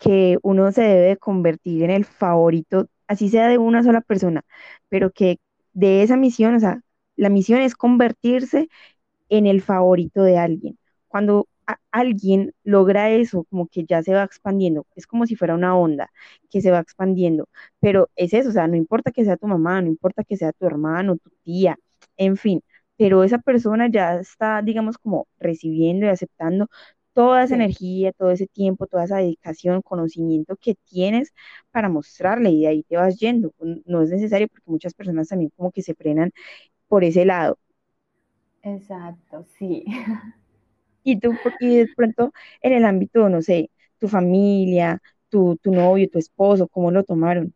que 0.00 0.38
uno 0.42 0.72
se 0.72 0.82
debe 0.82 1.16
convertir 1.18 1.84
en 1.84 1.90
el 1.90 2.04
favorito, 2.06 2.88
así 3.08 3.30
sea 3.30 3.48
de 3.48 3.58
una 3.58 3.82
sola 3.84 4.00
persona, 4.02 4.44
pero 4.90 5.12
que 5.12 5.38
de 5.74 6.02
esa 6.02 6.16
misión, 6.18 6.54
o 6.56 6.60
sea, 6.60 6.82
la 7.16 7.30
misión 7.30 7.60
es 7.62 7.76
convertirse 7.76 8.68
en 9.36 9.46
el 9.46 9.62
favorito 9.62 10.22
de 10.22 10.38
alguien. 10.38 10.78
Cuando 11.08 11.48
alguien 11.90 12.52
logra 12.64 13.10
eso, 13.10 13.44
como 13.44 13.68
que 13.68 13.84
ya 13.84 14.02
se 14.02 14.12
va 14.14 14.22
expandiendo, 14.24 14.86
es 14.96 15.06
como 15.06 15.26
si 15.26 15.36
fuera 15.36 15.54
una 15.54 15.76
onda 15.76 16.10
que 16.50 16.60
se 16.60 16.70
va 16.70 16.80
expandiendo, 16.80 17.48
pero 17.80 18.10
es 18.16 18.34
eso, 18.34 18.50
o 18.50 18.52
sea, 18.52 18.66
no 18.68 18.76
importa 18.76 19.12
que 19.12 19.24
sea 19.24 19.36
tu 19.38 19.46
mamá, 19.46 19.80
no 19.82 19.88
importa 19.88 20.24
que 20.24 20.36
sea 20.36 20.52
tu 20.52 20.66
hermano, 20.66 21.16
tu 21.16 21.30
tía, 21.42 21.78
en 22.16 22.36
fin, 22.36 22.62
pero 22.96 23.24
esa 23.24 23.38
persona 23.38 23.88
ya 23.90 24.16
está, 24.20 24.60
digamos, 24.62 24.98
como 24.98 25.26
recibiendo 25.38 26.06
y 26.06 26.08
aceptando 26.10 26.68
toda 27.12 27.44
esa 27.44 27.54
energía, 27.54 28.12
todo 28.12 28.30
ese 28.30 28.46
tiempo, 28.46 28.86
toda 28.86 29.04
esa 29.04 29.18
dedicación, 29.18 29.82
conocimiento 29.82 30.56
que 30.56 30.74
tienes 30.84 31.32
para 31.70 31.88
mostrarle 31.88 32.50
y 32.50 32.62
de 32.62 32.68
ahí 32.68 32.82
te 32.84 32.96
vas 32.96 33.18
yendo. 33.18 33.52
No 33.86 34.02
es 34.02 34.10
necesario 34.10 34.48
porque 34.48 34.70
muchas 34.70 34.94
personas 34.94 35.28
también 35.28 35.50
como 35.56 35.70
que 35.72 35.82
se 35.82 35.94
frenan 35.94 36.32
por 36.88 37.04
ese 37.04 37.24
lado. 37.26 37.58
Exacto, 38.64 39.44
sí. 39.58 39.84
Y 41.06 41.20
tú, 41.20 41.34
y 41.60 41.76
de 41.78 41.88
pronto 41.94 42.32
en 42.62 42.72
el 42.72 42.84
ámbito, 42.86 43.28
no 43.28 43.42
sé, 43.42 43.70
tu 43.98 44.08
familia, 44.08 45.02
tu, 45.28 45.56
tu 45.58 45.70
novio, 45.70 46.08
tu 46.10 46.18
esposo, 46.18 46.66
¿cómo 46.66 46.90
lo 46.90 47.04
tomaron? 47.04 47.52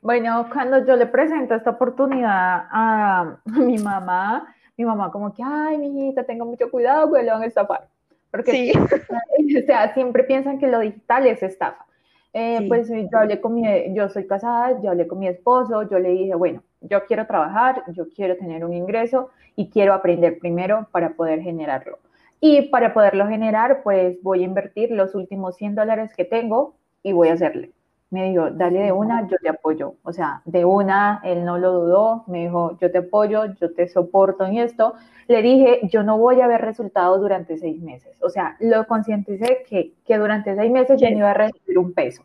Bueno, 0.00 0.48
cuando 0.52 0.84
yo 0.86 0.96
le 0.96 1.06
presento 1.06 1.54
esta 1.54 1.70
oportunidad 1.70 2.66
a, 2.70 3.38
mi 3.46 3.78
mamá, 3.78 4.54
mi 4.76 4.84
mamá 4.84 5.10
como 5.10 5.34
que, 5.34 5.42
ay, 5.44 5.78
mijita, 5.78 6.24
tengo 6.24 6.44
mucho 6.44 6.70
cuidado, 6.70 7.08
pues 7.10 7.24
le 7.24 7.32
van 7.32 7.42
a 7.42 7.46
estafar. 7.46 7.88
Porque 8.30 8.52
sí. 8.52 8.72
o 9.62 9.66
sea, 9.66 9.92
siempre 9.94 10.24
piensan 10.24 10.58
que 10.58 10.68
lo 10.68 10.80
digital 10.80 11.26
es 11.26 11.42
estafa. 11.42 11.84
Eh, 12.32 12.66
pues 12.68 12.88
yo 12.88 13.18
hablé 13.18 13.40
con 13.40 13.54
mi, 13.54 13.64
yo 13.94 14.08
soy 14.10 14.26
casada, 14.26 14.80
yo 14.80 14.90
hablé 14.90 15.08
con 15.08 15.18
mi 15.18 15.26
esposo, 15.26 15.88
yo 15.88 15.98
le 15.98 16.10
dije, 16.10 16.34
bueno, 16.34 16.62
yo 16.80 17.04
quiero 17.06 17.26
trabajar, 17.26 17.82
yo 17.92 18.08
quiero 18.08 18.36
tener 18.36 18.64
un 18.64 18.72
ingreso 18.72 19.30
y 19.56 19.70
quiero 19.70 19.94
aprender 19.94 20.38
primero 20.38 20.88
para 20.92 21.10
poder 21.10 21.40
generarlo. 21.40 21.98
Y 22.40 22.62
para 22.68 22.94
poderlo 22.94 23.26
generar, 23.26 23.82
pues 23.82 24.22
voy 24.22 24.42
a 24.42 24.46
invertir 24.46 24.90
los 24.90 25.14
últimos 25.14 25.56
100 25.56 25.74
dólares 25.74 26.12
que 26.16 26.24
tengo 26.24 26.74
y 27.02 27.12
voy 27.12 27.28
a 27.28 27.34
hacerle 27.34 27.72
me 28.10 28.30
dijo, 28.30 28.50
dale 28.50 28.80
de 28.80 28.92
una, 28.92 29.26
yo 29.28 29.36
te 29.42 29.48
apoyo. 29.48 29.94
O 30.02 30.12
sea, 30.12 30.40
de 30.46 30.64
una, 30.64 31.20
él 31.24 31.44
no 31.44 31.58
lo 31.58 31.72
dudó, 31.72 32.24
me 32.26 32.44
dijo, 32.44 32.78
yo 32.80 32.90
te 32.90 32.98
apoyo, 32.98 33.44
yo 33.60 33.74
te 33.74 33.86
soporto 33.88 34.46
en 34.46 34.58
esto. 34.58 34.94
Le 35.26 35.42
dije, 35.42 35.80
yo 35.84 36.02
no 36.02 36.16
voy 36.16 36.40
a 36.40 36.46
ver 36.46 36.62
resultados 36.62 37.20
durante 37.20 37.58
seis 37.58 37.82
meses. 37.82 38.16
O 38.22 38.30
sea, 38.30 38.56
lo 38.60 38.86
concienticé 38.86 39.64
que, 39.68 39.92
que 40.06 40.16
durante 40.16 40.56
seis 40.56 40.70
meses 40.70 40.98
yo 41.00 41.10
no 41.10 41.18
iba 41.18 41.30
a 41.30 41.34
recibir 41.34 41.78
un 41.78 41.92
peso. 41.92 42.22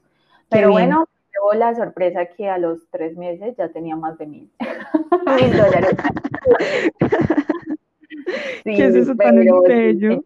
Pero 0.48 0.72
bueno, 0.72 1.08
llevó 1.44 1.54
la 1.54 1.76
sorpresa 1.76 2.26
que 2.26 2.50
a 2.50 2.58
los 2.58 2.88
tres 2.90 3.18
meses 3.18 3.56
ya 3.58 3.70
tenía 3.70 3.96
más 3.96 4.18
de 4.18 4.28
mil, 4.28 4.52
mil 5.40 5.58
dólares. 5.58 5.96
sí, 8.64 8.76
¿Qué 8.76 8.86
es 8.86 8.96
eso 8.96 9.16
tan 9.16 9.36
bello? 9.68 10.24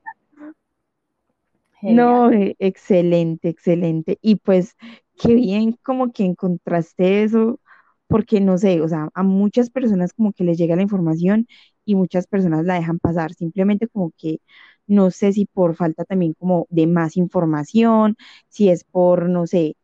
No, 1.81 2.31
eh, 2.31 2.55
excelente, 2.59 3.49
excelente. 3.49 4.17
Y 4.21 4.37
pues 4.37 4.75
qué 5.19 5.35
bien 5.35 5.77
como 5.83 6.11
que 6.11 6.25
encontraste 6.25 7.23
eso, 7.23 7.59
porque 8.07 8.41
no 8.41 8.57
sé, 8.57 8.81
o 8.81 8.87
sea, 8.87 9.09
a 9.13 9.23
muchas 9.23 9.69
personas 9.69 10.13
como 10.13 10.33
que 10.33 10.43
les 10.43 10.57
llega 10.57 10.75
la 10.75 10.81
información 10.81 11.47
y 11.85 11.95
muchas 11.95 12.27
personas 12.27 12.65
la 12.65 12.75
dejan 12.75 12.99
pasar, 12.99 13.33
simplemente 13.33 13.87
como 13.87 14.11
que 14.17 14.39
no 14.87 15.11
sé 15.11 15.33
si 15.33 15.45
por 15.45 15.75
falta 15.75 16.05
también 16.05 16.33
como 16.33 16.65
de 16.69 16.87
más 16.87 17.17
información, 17.17 18.15
si 18.49 18.69
es 18.69 18.83
por, 18.85 19.29
no 19.29 19.45
sé, 19.47 19.75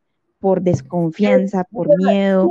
por 0.44 0.60
desconfianza, 0.60 1.64
por 1.64 1.88
miedo. 1.96 2.50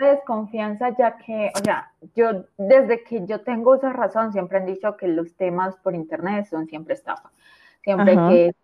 desconfianza, 0.00 0.88
ya 0.98 1.16
que, 1.18 1.52
o 1.54 1.62
sea, 1.62 1.92
yo 2.16 2.46
desde 2.56 3.04
que 3.04 3.24
yo 3.26 3.42
tengo 3.42 3.76
esa 3.76 3.92
razón, 3.92 4.32
siempre 4.32 4.58
han 4.58 4.66
dicho 4.66 4.96
que 4.96 5.06
los 5.06 5.36
temas 5.36 5.76
por 5.76 5.94
internet 5.94 6.48
son 6.50 6.66
siempre 6.66 6.94
estafa. 6.94 7.30
Siempre 7.84 8.16
que 8.16 8.54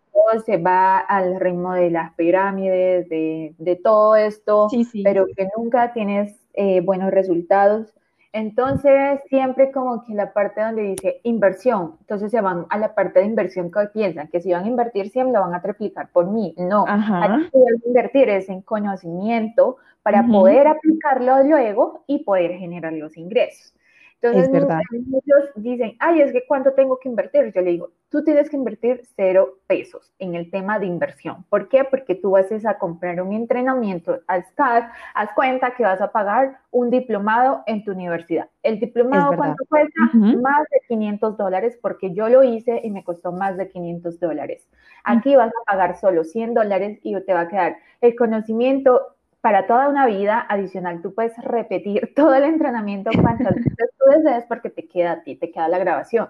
se 0.45 0.57
va 0.57 0.97
al 0.97 1.39
ritmo 1.39 1.71
de 1.71 1.89
las 1.89 2.13
pirámides, 2.15 3.07
de, 3.07 3.79
todo 3.81 4.17
esto, 4.17 4.67
pero 5.05 5.25
que 5.27 5.47
nunca 5.55 5.93
tienes 5.93 6.35
eh, 6.53 6.81
buenos 6.81 7.11
resultados. 7.11 7.93
Entonces, 8.37 9.21
siempre 9.29 9.71
como 9.71 10.03
que 10.03 10.13
la 10.13 10.33
parte 10.33 10.59
donde 10.59 10.81
dice 10.81 11.21
inversión, 11.23 11.95
entonces 12.01 12.29
se 12.31 12.41
van 12.41 12.65
a 12.69 12.77
la 12.77 12.93
parte 12.93 13.19
de 13.19 13.27
inversión 13.27 13.71
que 13.71 13.87
piensan 13.93 14.27
que 14.27 14.41
si 14.41 14.51
van 14.51 14.65
a 14.65 14.67
invertir 14.67 15.09
100 15.09 15.31
lo 15.31 15.39
van 15.39 15.53
a 15.53 15.61
triplicar 15.61 16.09
por 16.09 16.29
mí. 16.29 16.53
No, 16.57 16.83
hay 16.85 17.49
que 17.49 17.87
invertir 17.87 18.27
es 18.27 18.49
en 18.49 18.61
conocimiento 18.61 19.77
para 20.03 20.27
poder 20.27 20.67
aplicarlo 20.67 21.43
luego 21.43 22.03
y 22.07 22.25
poder 22.25 22.57
generar 22.57 22.91
los 22.91 23.15
ingresos. 23.15 23.73
Entonces, 24.21 24.65
muchos 25.05 25.51
dicen, 25.55 25.95
ay, 25.99 26.21
es 26.21 26.31
que 26.31 26.45
¿cuánto 26.47 26.73
tengo 26.73 26.97
que 26.99 27.09
invertir? 27.09 27.51
Yo 27.53 27.61
le 27.61 27.71
digo, 27.71 27.91
tú 28.09 28.23
tienes 28.23 28.49
que 28.49 28.55
invertir 28.55 29.01
cero 29.15 29.59
pesos 29.67 30.13
en 30.19 30.35
el 30.35 30.49
tema 30.49 30.79
de 30.79 30.87
inversión. 30.87 31.45
¿Por 31.49 31.69
qué? 31.69 31.83
Porque 31.83 32.15
tú 32.15 32.31
vas 32.31 32.49
a 32.65 32.77
comprar 32.77 33.21
un 33.21 33.33
entrenamiento 33.33 34.19
al 34.27 34.45
SCAD, 34.45 34.85
haz 35.13 35.33
cuenta 35.35 35.75
que 35.75 35.83
vas 35.83 36.01
a 36.01 36.11
pagar 36.11 36.59
un 36.71 36.89
diplomado 36.89 37.63
en 37.67 37.83
tu 37.83 37.91
universidad. 37.91 38.49
El 38.63 38.79
diplomado, 38.79 39.35
¿cuánto 39.35 39.63
cuesta? 39.69 40.01
Más 40.13 40.65
de 40.71 40.81
500 40.87 41.37
dólares, 41.37 41.77
porque 41.81 42.13
yo 42.13 42.29
lo 42.29 42.43
hice 42.43 42.81
y 42.83 42.89
me 42.89 43.03
costó 43.03 43.31
más 43.31 43.57
de 43.57 43.69
500 43.69 44.19
dólares. 44.19 44.67
Aquí 45.03 45.35
vas 45.35 45.49
a 45.49 45.63
pagar 45.65 45.97
solo 45.97 46.23
100 46.23 46.55
dólares 46.55 46.99
y 47.03 47.19
te 47.21 47.33
va 47.33 47.41
a 47.41 47.47
quedar 47.47 47.77
el 48.01 48.15
conocimiento 48.15 49.14
para 49.45 49.67
toda 49.67 49.89
una 49.89 50.07
vida 50.07 50.43
adicional. 50.49 51.03
Tú 51.03 51.13
puedes 51.13 51.37
repetir 51.37 52.13
todo 52.15 52.33
el 52.33 52.45
entrenamiento 52.45 53.11
cuantas 53.21 53.53
veces 53.55 53.91
tú 53.95 54.05
desees 54.09 54.43
porque 54.45 54.71
te 54.71 54.87
queda 54.87 55.11
a 55.11 55.21
ti, 55.21 55.35
te 55.35 55.51
queda 55.51 55.67
la 55.67 55.77
grabación. 55.77 56.29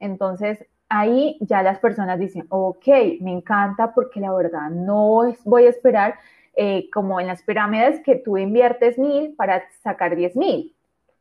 Entonces, 0.00 0.64
ahí 0.88 1.36
ya 1.42 1.62
las 1.62 1.78
personas 1.78 2.18
dicen, 2.18 2.46
ok, 2.48 2.86
me 3.20 3.32
encanta 3.32 3.92
porque 3.92 4.18
la 4.18 4.32
verdad 4.32 4.70
no 4.70 5.30
voy 5.44 5.66
a 5.66 5.68
esperar 5.68 6.14
eh, 6.56 6.88
como 6.90 7.20
en 7.20 7.26
las 7.26 7.42
pirámides 7.42 8.00
que 8.00 8.16
tú 8.16 8.38
inviertes 8.38 8.98
mil 8.98 9.34
para 9.36 9.62
sacar 9.82 10.16
diez 10.16 10.34
mil. 10.34 10.73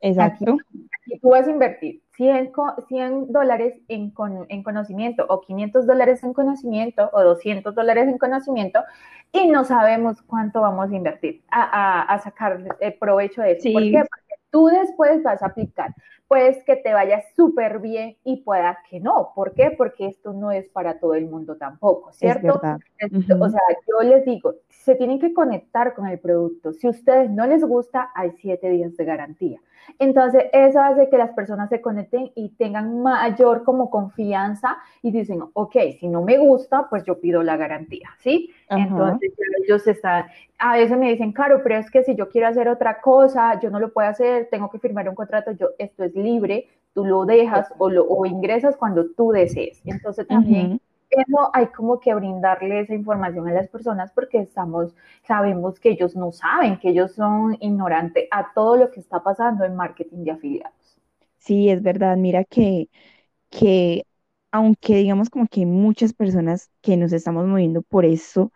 Exacto. 0.03 0.57
Aquí, 1.01 1.19
tú 1.19 1.29
vas 1.29 1.47
a 1.47 1.51
invertir 1.51 2.01
100, 2.17 2.51
100 2.87 3.31
dólares 3.31 3.79
en, 3.87 4.13
en, 4.49 4.63
conocimiento 4.63 5.25
o 5.27 5.41
500 5.41 5.87
dólares 5.87 6.23
en 6.23 6.33
conocimiento 6.33 7.09
o 7.13 7.23
200 7.23 7.73
dólares 7.73 8.07
en 8.09 8.17
conocimiento 8.17 8.83
y 9.31 9.47
no 9.47 9.63
sabemos 9.63 10.21
cuánto 10.21 10.61
vamos 10.61 10.91
a 10.91 10.95
invertir 10.95 11.41
a, 11.49 12.01
a, 12.01 12.19
sacar 12.19 12.63
eh, 12.81 12.95
provecho 12.99 13.41
de 13.41 13.53
eso. 13.53 13.69
¿Por 13.71 13.81
qué? 13.81 14.03
Porque 14.09 14.35
tú 14.51 14.67
después 14.67 15.23
vas 15.23 15.41
a 15.41 15.47
aplicar 15.47 15.95
pues 16.33 16.63
que 16.63 16.75
te 16.77 16.91
vaya 16.91 17.21
súper 17.35 17.77
bien 17.77 18.17
y 18.23 18.37
pueda 18.37 18.79
que 18.89 18.99
no. 18.99 19.33
¿Por 19.35 19.53
qué? 19.53 19.69
Porque 19.69 20.07
esto 20.07 20.33
no 20.33 20.51
es 20.51 20.67
para 20.67 20.97
todo 20.97 21.13
el 21.13 21.27
mundo 21.27 21.57
tampoco, 21.57 22.11
¿cierto? 22.11 22.59
O 22.59 23.49
sea, 23.49 23.61
yo 23.87 24.01
les 24.01 24.25
digo, 24.25 24.55
se 24.67 24.95
tienen 24.95 25.19
que 25.19 25.31
conectar 25.31 25.93
con 25.93 26.07
el 26.07 26.17
producto. 26.17 26.73
Si 26.73 26.87
a 26.87 26.89
ustedes 26.89 27.29
no 27.29 27.45
les 27.45 27.63
gusta, 27.63 28.09
hay 28.15 28.31
siete 28.31 28.67
días 28.71 28.97
de 28.97 29.05
garantía. 29.05 29.59
Entonces, 29.99 30.45
eso 30.53 30.79
hace 30.79 31.09
que 31.09 31.17
las 31.17 31.31
personas 31.31 31.69
se 31.69 31.81
conecten 31.81 32.31
y 32.35 32.49
tengan 32.49 33.01
mayor 33.01 33.63
como 33.63 33.89
confianza 33.89 34.77
y 35.01 35.11
dicen, 35.11 35.43
ok, 35.53 35.75
si 35.99 36.07
no 36.07 36.21
me 36.21 36.37
gusta, 36.37 36.87
pues 36.89 37.03
yo 37.03 37.19
pido 37.19 37.43
la 37.43 37.57
garantía, 37.57 38.09
¿sí? 38.19 38.51
Entonces, 38.69 39.33
ellos 39.63 39.85
están, 39.85 40.25
a 40.57 40.77
veces 40.77 40.97
me 40.97 41.11
dicen, 41.11 41.31
claro, 41.33 41.61
pero 41.63 41.75
es 41.75 41.91
que 41.91 42.03
si 42.03 42.15
yo 42.15 42.29
quiero 42.29 42.47
hacer 42.47 42.69
otra 42.69 43.01
cosa, 43.01 43.59
yo 43.59 43.69
no 43.69 43.79
lo 43.79 43.91
puedo 43.91 44.07
hacer, 44.07 44.47
tengo 44.49 44.69
que 44.69 44.79
firmar 44.79 45.07
un 45.09 45.15
contrato, 45.15 45.51
yo, 45.51 45.69
esto 45.77 46.05
es 46.05 46.13
libre, 46.23 46.67
tú 46.93 47.05
lo 47.05 47.25
dejas 47.25 47.73
o, 47.77 47.89
lo, 47.89 48.05
o 48.07 48.25
ingresas 48.25 48.77
cuando 48.77 49.11
tú 49.15 49.31
desees. 49.31 49.81
Entonces, 49.85 50.27
también 50.27 50.73
eso 51.09 51.49
hay 51.53 51.67
como 51.67 51.99
que 51.99 52.13
brindarle 52.15 52.81
esa 52.81 52.93
información 52.95 53.47
a 53.47 53.53
las 53.53 53.69
personas 53.69 54.11
porque 54.13 54.39
estamos, 54.39 54.95
sabemos 55.27 55.79
que 55.79 55.91
ellos 55.91 56.15
no 56.15 56.31
saben, 56.31 56.79
que 56.79 56.89
ellos 56.89 57.13
son 57.13 57.55
ignorantes 57.61 58.27
a 58.31 58.51
todo 58.53 58.77
lo 58.77 58.91
que 58.91 58.99
está 58.99 59.21
pasando 59.23 59.63
en 59.65 59.75
marketing 59.75 60.23
de 60.23 60.31
afiliados. 60.31 60.99
Sí, 61.37 61.69
es 61.69 61.81
verdad. 61.81 62.17
Mira 62.17 62.43
que, 62.45 62.89
que 63.49 64.05
aunque 64.51 64.97
digamos 64.97 65.29
como 65.29 65.47
que 65.47 65.61
hay 65.61 65.65
muchas 65.67 66.13
personas 66.13 66.71
que 66.81 66.97
nos 66.97 67.13
estamos 67.13 67.47
moviendo 67.47 67.81
por 67.83 68.05
eso, 68.05 68.53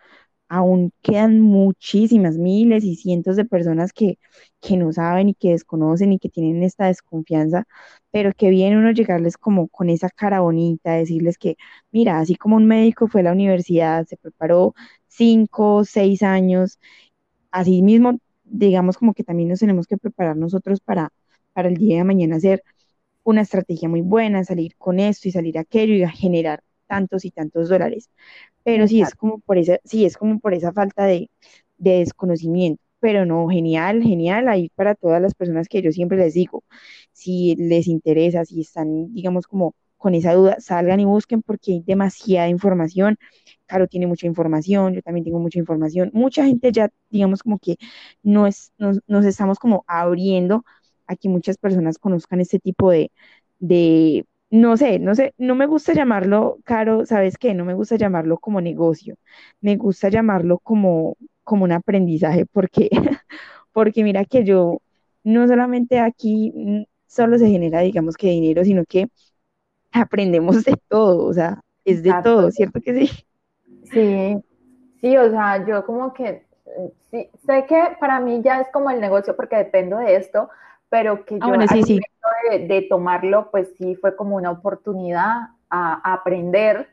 aún 0.50 0.92
quedan 1.02 1.42
muchísimas, 1.42 2.38
miles 2.38 2.84
y 2.84 2.96
cientos 2.96 3.36
de 3.36 3.46
personas 3.46 3.94
que, 3.94 4.18
que 4.62 4.78
no 4.78 4.92
saben 4.94 5.30
y 5.30 5.34
que 5.36 5.52
desconocen 5.52 6.14
y 6.14 6.20
que 6.20 6.30
tienen 6.30 6.64
esta 6.64 6.88
desconfianza, 6.88 7.66
pero 8.12 8.32
que 8.34 8.50
viene 8.50 8.78
uno 8.78 8.92
llegarles 8.92 9.38
como 9.38 9.68
con 9.68 9.90
esa 9.90 10.10
cara 10.10 10.40
bonita, 10.42 10.94
decirles 10.94 11.38
que, 11.38 11.58
mira, 11.92 12.20
así 12.20 12.36
como 12.36 12.56
un 12.58 12.66
médico 12.68 13.08
fue 13.08 13.22
a 13.22 13.26
la 13.26 13.32
universidad, 13.34 14.06
se 14.08 14.18
preparó 14.18 14.74
cinco, 15.08 15.84
seis 15.86 16.24
años, 16.24 16.80
así 17.52 17.82
mismo, 17.82 18.20
digamos 18.44 18.98
como 18.98 19.14
que 19.14 19.24
también 19.24 19.50
nos 19.50 19.60
tenemos 19.60 19.88
que 19.88 19.98
preparar 19.98 20.38
nosotros 20.38 20.80
para, 20.82 21.12
para 21.54 21.70
el 21.70 21.76
día 21.78 21.98
de 21.98 22.04
mañana 22.04 22.38
hacer 22.38 22.64
una 23.24 23.42
estrategia 23.42 23.90
muy 23.90 24.02
buena, 24.02 24.44
salir 24.44 24.76
con 24.78 25.00
esto 25.00 25.28
y 25.28 25.32
salir 25.32 25.58
aquello 25.60 25.96
y 25.96 26.08
generar 26.10 26.64
tantos 26.88 27.26
y 27.26 27.32
tantos 27.32 27.70
dólares 27.70 28.10
pero 28.68 28.86
sí 28.86 29.02
es 29.02 29.16
como 29.16 29.40
por 29.40 29.58
esa, 29.58 29.80
sí 29.86 30.04
es 30.04 30.18
como 30.18 30.40
por 30.42 30.54
esa 30.54 30.74
falta 30.74 31.06
de, 31.06 31.30
desconocimiento. 31.78 32.82
Pero 33.00 33.26
no, 33.26 33.48
genial, 33.48 34.04
genial, 34.04 34.50
ahí 34.50 34.70
para 34.76 34.94
todas 34.94 35.22
las 35.22 35.36
personas 35.36 35.70
que 35.70 35.82
yo 35.82 35.92
siempre 35.94 36.18
les 36.18 36.34
digo, 36.34 36.66
si 37.14 37.56
les 37.56 37.88
interesa, 37.88 38.44
si 38.44 38.60
están, 38.62 39.14
digamos, 39.14 39.48
como 39.48 39.74
con 39.96 40.16
esa 40.16 40.34
duda, 40.34 40.58
salgan 40.60 41.00
y 41.00 41.06
busquen 41.06 41.42
porque 41.44 41.74
hay 41.74 41.84
demasiada 41.86 42.50
información. 42.50 43.18
Caro 43.68 43.88
tiene 43.88 44.06
mucha 44.06 44.28
información, 44.28 44.94
yo 44.96 45.02
también 45.02 45.24
tengo 45.24 45.40
mucha 45.40 45.60
información. 45.60 46.12
Mucha 46.14 46.44
gente 46.46 46.72
ya, 46.74 46.90
digamos, 47.10 47.44
como 47.44 47.60
que 47.60 47.78
no 48.24 48.48
es, 48.48 48.74
nos, 48.78 49.00
nos 49.08 49.24
estamos 49.26 49.60
como 49.60 49.86
abriendo 49.88 50.66
a 51.08 51.16
que 51.16 51.30
muchas 51.30 51.58
personas 51.58 51.98
conozcan 52.00 52.42
este 52.42 52.60
tipo 52.60 52.92
de, 52.92 53.12
de, 53.60 54.26
no 54.50 54.78
sé, 54.78 55.00
no 55.00 55.16
sé, 55.16 55.34
no 55.38 55.56
me 55.56 55.66
gusta 55.68 55.94
llamarlo 55.94 56.60
caro, 56.64 57.06
¿sabes 57.06 57.38
qué? 57.38 57.54
No 57.54 57.66
me 57.66 57.74
gusta 57.74 57.96
llamarlo 57.98 58.38
como 58.40 58.62
negocio, 58.62 59.18
me 59.62 59.76
gusta 59.78 60.10
llamarlo 60.10 60.60
como, 60.60 61.18
como 61.44 61.66
un 61.66 61.72
aprendizaje, 61.74 62.46
porque, 62.46 62.90
porque 63.74 64.04
mira 64.04 64.26
que 64.26 64.44
yo, 64.46 64.82
no 65.24 65.48
solamente 65.48 66.00
aquí 66.00 66.52
mm, 66.56 66.84
solo 67.08 67.38
se 67.38 67.50
genera, 67.50 67.82
digamos 67.82 68.16
que 68.18 68.28
dinero, 68.30 68.64
sino 68.64 68.86
que 68.86 69.08
aprendemos 69.92 70.64
de 70.66 70.76
todo, 70.90 71.26
o 71.26 71.34
sea, 71.34 71.62
es 71.86 72.04
de 72.04 72.16
todo, 72.16 72.52
¿cierto 72.52 72.82
que 72.82 73.08
sí? 73.08 73.12
Sí, 73.84 74.36
sí, 75.02 75.18
o 75.18 75.30
sea, 75.30 75.66
yo 75.66 75.86
como 75.86 76.14
que, 76.14 76.46
sí, 77.12 77.30
sé 77.46 77.66
que 77.68 77.98
para 78.00 78.20
mí 78.20 78.42
ya 78.44 78.62
es 78.62 78.68
como 78.72 78.90
el 78.90 79.00
negocio 79.02 79.36
porque 79.36 79.56
dependo 79.58 79.98
de 79.98 80.16
esto, 80.18 80.50
pero 80.90 81.26
que 81.26 81.38
ah, 81.42 81.66
yo 81.68 81.84
sí, 81.84 82.00
De, 82.52 82.82
tomarlo, 82.90 83.50
pues 83.52 83.74
sí 83.78 83.96
fue 83.96 84.16
como 84.16 84.36
una 84.36 84.52
oportunidad 84.52 85.50
a, 85.70 86.14
aprender, 86.14 86.88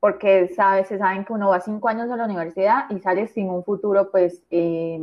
porque 0.00 0.48
sabes, 0.48 0.88
se 0.88 0.98
saben 0.98 1.24
que 1.24 1.32
uno 1.32 1.48
va 1.50 1.60
cinco 1.60 1.88
años 1.88 2.10
a 2.10 2.16
la 2.16 2.24
universidad 2.24 2.90
y 2.90 2.98
sales 2.98 3.30
sin 3.32 3.48
un 3.48 3.64
futuro, 3.64 4.10
pues, 4.10 4.42
eh, 4.50 5.00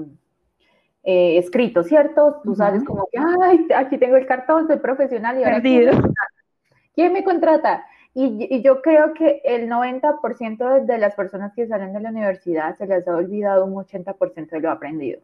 eh, 1.03 1.37
escrito, 1.37 1.83
¿cierto? 1.83 2.41
Tú 2.43 2.55
sabes 2.55 2.83
como 2.83 3.07
que, 3.11 3.17
ay, 3.17 3.67
aquí 3.75 3.97
tengo 3.97 4.17
el 4.17 4.27
cartón, 4.27 4.67
soy 4.67 4.77
profesional 4.77 5.39
y 5.39 5.43
ahora 5.43 5.61
¿quién 5.61 7.13
me 7.13 7.23
contrata? 7.23 7.85
Y, 8.13 8.47
y, 8.49 8.61
yo 8.63 8.81
creo 8.81 9.13
que 9.13 9.41
el 9.45 9.69
90% 9.69 10.85
de 10.85 10.97
las 10.97 11.15
personas 11.15 11.53
que 11.53 11.67
salen 11.67 11.93
de 11.93 11.99
la 12.01 12.09
universidad 12.09 12.75
se 12.75 12.87
les 12.87 13.07
ha 13.07 13.15
olvidado 13.15 13.65
un 13.65 13.75
80% 13.75 14.49
de 14.49 14.59
lo 14.59 14.71
aprendido 14.71 15.21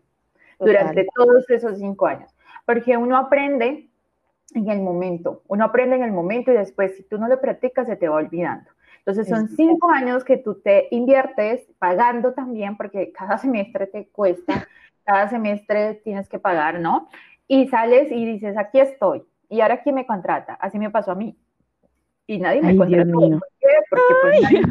durante 0.60 1.06
todos 1.14 1.50
esos 1.50 1.80
cinco 1.80 2.06
años 2.06 2.35
porque 2.66 2.98
uno 2.98 3.18
aprende 3.18 3.90
en 4.54 4.70
el 4.70 4.82
momento, 4.82 5.44
uno 5.48 5.66
aprende 5.66 5.96
en 5.96 6.04
el 6.04 6.12
momento 6.12 6.52
y 6.52 6.56
después 6.56 6.96
si 6.98 7.04
tú 7.04 7.18
no 7.18 7.28
lo 7.28 7.40
practicas 7.42 7.88
se 7.88 7.96
te 7.96 8.08
va 8.08 8.16
olvidando. 8.16 8.70
Entonces 9.00 9.28
son 9.28 9.50
cinco 9.50 9.92
años 9.92 10.24
que 10.24 10.38
tú 10.38 10.56
te 10.56 10.88
inviertes 10.90 11.62
pagando 11.78 12.34
también, 12.34 12.76
porque 12.76 13.12
cada 13.12 13.38
semestre 13.38 13.86
te 13.86 14.08
cuesta, 14.08 14.68
cada 15.04 15.30
semestre 15.30 16.02
tienes 16.04 16.28
que 16.28 16.40
pagar, 16.40 16.80
¿no? 16.80 17.08
Y 17.48 17.68
sales 17.68 18.12
y 18.12 18.26
dices, 18.26 18.58
aquí 18.58 18.80
estoy, 18.80 19.24
y 19.48 19.62
ahora 19.62 19.84
quién 19.84 19.94
me 19.94 20.08
contrata. 20.08 20.56
Así 20.56 20.80
me 20.80 20.90
pasó 20.90 21.12
a 21.12 21.16
mí. 21.16 21.38
Y 22.26 22.40
nadie 22.40 22.64
me 22.64 22.76
contrató. 22.76 23.12
¿Por 23.12 23.48
qué? 23.60 23.68
Porque 23.92 24.14
pues, 24.24 24.42
nadie 24.42 24.62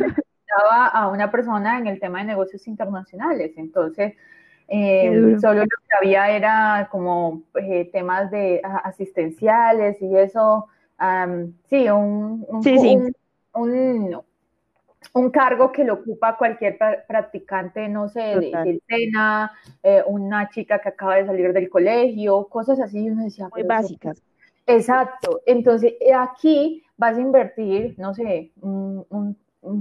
a 0.92 1.08
una 1.08 1.30
persona 1.30 1.78
en 1.78 1.86
el 1.86 2.00
tema 2.00 2.18
de 2.18 2.24
negocios 2.24 2.66
internacionales. 2.66 3.52
Entonces, 3.56 4.14
eh, 4.68 5.36
solo 5.40 5.60
lo 5.60 5.66
que 5.66 5.96
había 6.00 6.30
era 6.30 6.88
como 6.90 7.42
eh, 7.60 7.90
temas 7.92 8.30
de 8.30 8.60
asistenciales 8.62 10.00
y 10.00 10.16
eso, 10.16 10.68
sí, 11.68 11.88
un, 11.90 12.46
un, 15.12 15.30
cargo 15.30 15.70
que 15.70 15.84
lo 15.84 15.94
ocupa 15.94 16.36
cualquier 16.36 16.78
practicante, 17.06 17.88
no 17.88 18.08
sé, 18.08 18.20
de, 18.20 18.80
cena, 18.88 19.52
eh, 19.82 20.02
una 20.06 20.48
chica 20.48 20.78
que 20.80 20.88
acaba 20.88 21.16
de 21.16 21.26
salir 21.26 21.52
del 21.52 21.68
colegio, 21.68 22.46
cosas 22.46 22.80
así, 22.80 23.10
uno 23.10 23.24
decía, 23.24 23.48
muy 23.52 23.64
básicas. 23.64 24.22
Exacto, 24.66 25.42
entonces 25.44 25.92
aquí 26.16 26.82
vas 26.96 27.18
a 27.18 27.20
invertir, 27.20 27.94
no 27.98 28.14
sé, 28.14 28.50
un, 28.62 29.36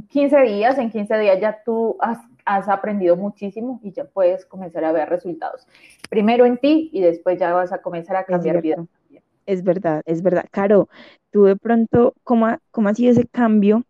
15 0.10 0.42
días, 0.44 0.78
en 0.78 0.90
15 0.90 1.18
días 1.20 1.40
ya 1.42 1.62
tú 1.64 1.98
has 2.00 2.18
has 2.46 2.70
aprendido 2.70 3.16
muchísimo 3.16 3.80
y 3.84 3.92
ya 3.92 4.06
puedes 4.06 4.46
comenzar 4.46 4.84
a 4.86 4.92
ver 4.92 5.10
resultados. 5.10 5.68
Primero 6.10 6.46
en 6.46 6.58
ti 6.58 6.90
y 6.94 7.02
después 7.02 7.40
ya 7.40 7.54
vas 7.54 7.72
a 7.72 7.82
comenzar 7.82 8.16
a 8.16 8.26
cambiar 8.26 8.62
vida. 8.62 8.86
Es 9.46 9.64
verdad, 9.64 10.02
es 10.06 10.22
verdad. 10.22 10.46
Caro, 10.52 10.90
tú 11.32 11.44
de 11.44 11.56
pronto, 11.56 12.14
¿cómo 12.24 12.48
ha, 12.48 12.60
cómo 12.72 12.90
ha 12.90 12.94
sido 12.94 13.12
ese 13.12 13.28
cambio 13.28 13.84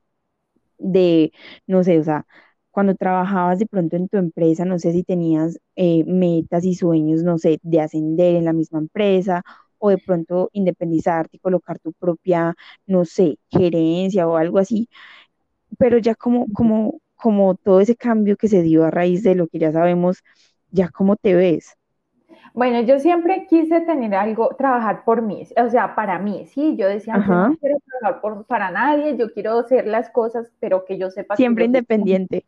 de, 0.77 1.31
no 1.67 1.83
sé, 1.83 1.99
o 1.99 2.03
sea, 2.03 2.25
cuando 2.71 2.95
trabajabas 2.95 3.59
de 3.59 3.67
pronto 3.67 3.95
en 3.95 4.09
tu 4.09 4.17
empresa, 4.17 4.65
no 4.65 4.79
sé 4.79 4.93
si 4.93 5.03
tenías 5.03 5.59
eh, 5.75 6.03
metas 6.05 6.65
y 6.65 6.73
sueños, 6.75 7.23
no 7.23 7.37
sé, 7.37 7.59
de 7.61 7.81
ascender 7.81 8.35
en 8.35 8.45
la 8.45 8.53
misma 8.53 8.79
empresa 8.79 9.43
o 9.77 9.89
de 9.89 9.97
pronto 9.99 10.49
independizarte 10.53 11.37
y 11.37 11.39
colocar 11.39 11.77
tu 11.79 11.93
propia, 11.93 12.55
no 12.87 13.05
sé, 13.05 13.37
gerencia 13.51 14.27
o 14.27 14.37
algo 14.37 14.57
así, 14.59 14.89
pero 15.77 15.97
ya 15.97 16.15
como, 16.15 16.47
como, 16.53 16.99
como 17.23 17.55
todo 17.55 17.79
ese 17.79 17.95
cambio 17.95 18.35
que 18.35 18.49
se 18.49 18.61
dio 18.61 18.83
a 18.83 18.91
raíz 18.91 19.23
de 19.23 19.33
lo 19.33 19.47
que 19.47 19.57
ya 19.57 19.71
sabemos, 19.71 20.21
ya 20.71 20.89
cómo 20.89 21.15
te 21.15 21.33
ves. 21.33 21.77
Bueno, 22.53 22.81
yo 22.81 22.99
siempre 22.99 23.47
quise 23.49 23.79
tener 23.79 24.13
algo, 24.13 24.49
trabajar 24.57 25.05
por 25.05 25.21
mí, 25.21 25.47
o 25.55 25.69
sea, 25.69 25.95
para 25.95 26.19
mí, 26.19 26.45
sí, 26.47 26.75
yo 26.75 26.85
decía, 26.85 27.15
no 27.15 27.55
quiero 27.61 27.77
trabajar 27.79 28.19
por, 28.19 28.45
para 28.45 28.71
nadie, 28.71 29.15
yo 29.15 29.31
quiero 29.31 29.57
hacer 29.59 29.87
las 29.87 30.09
cosas, 30.09 30.51
pero 30.59 30.83
que 30.83 30.97
yo 30.97 31.09
sepa. 31.11 31.37
Siempre 31.37 31.63
independiente. 31.63 32.43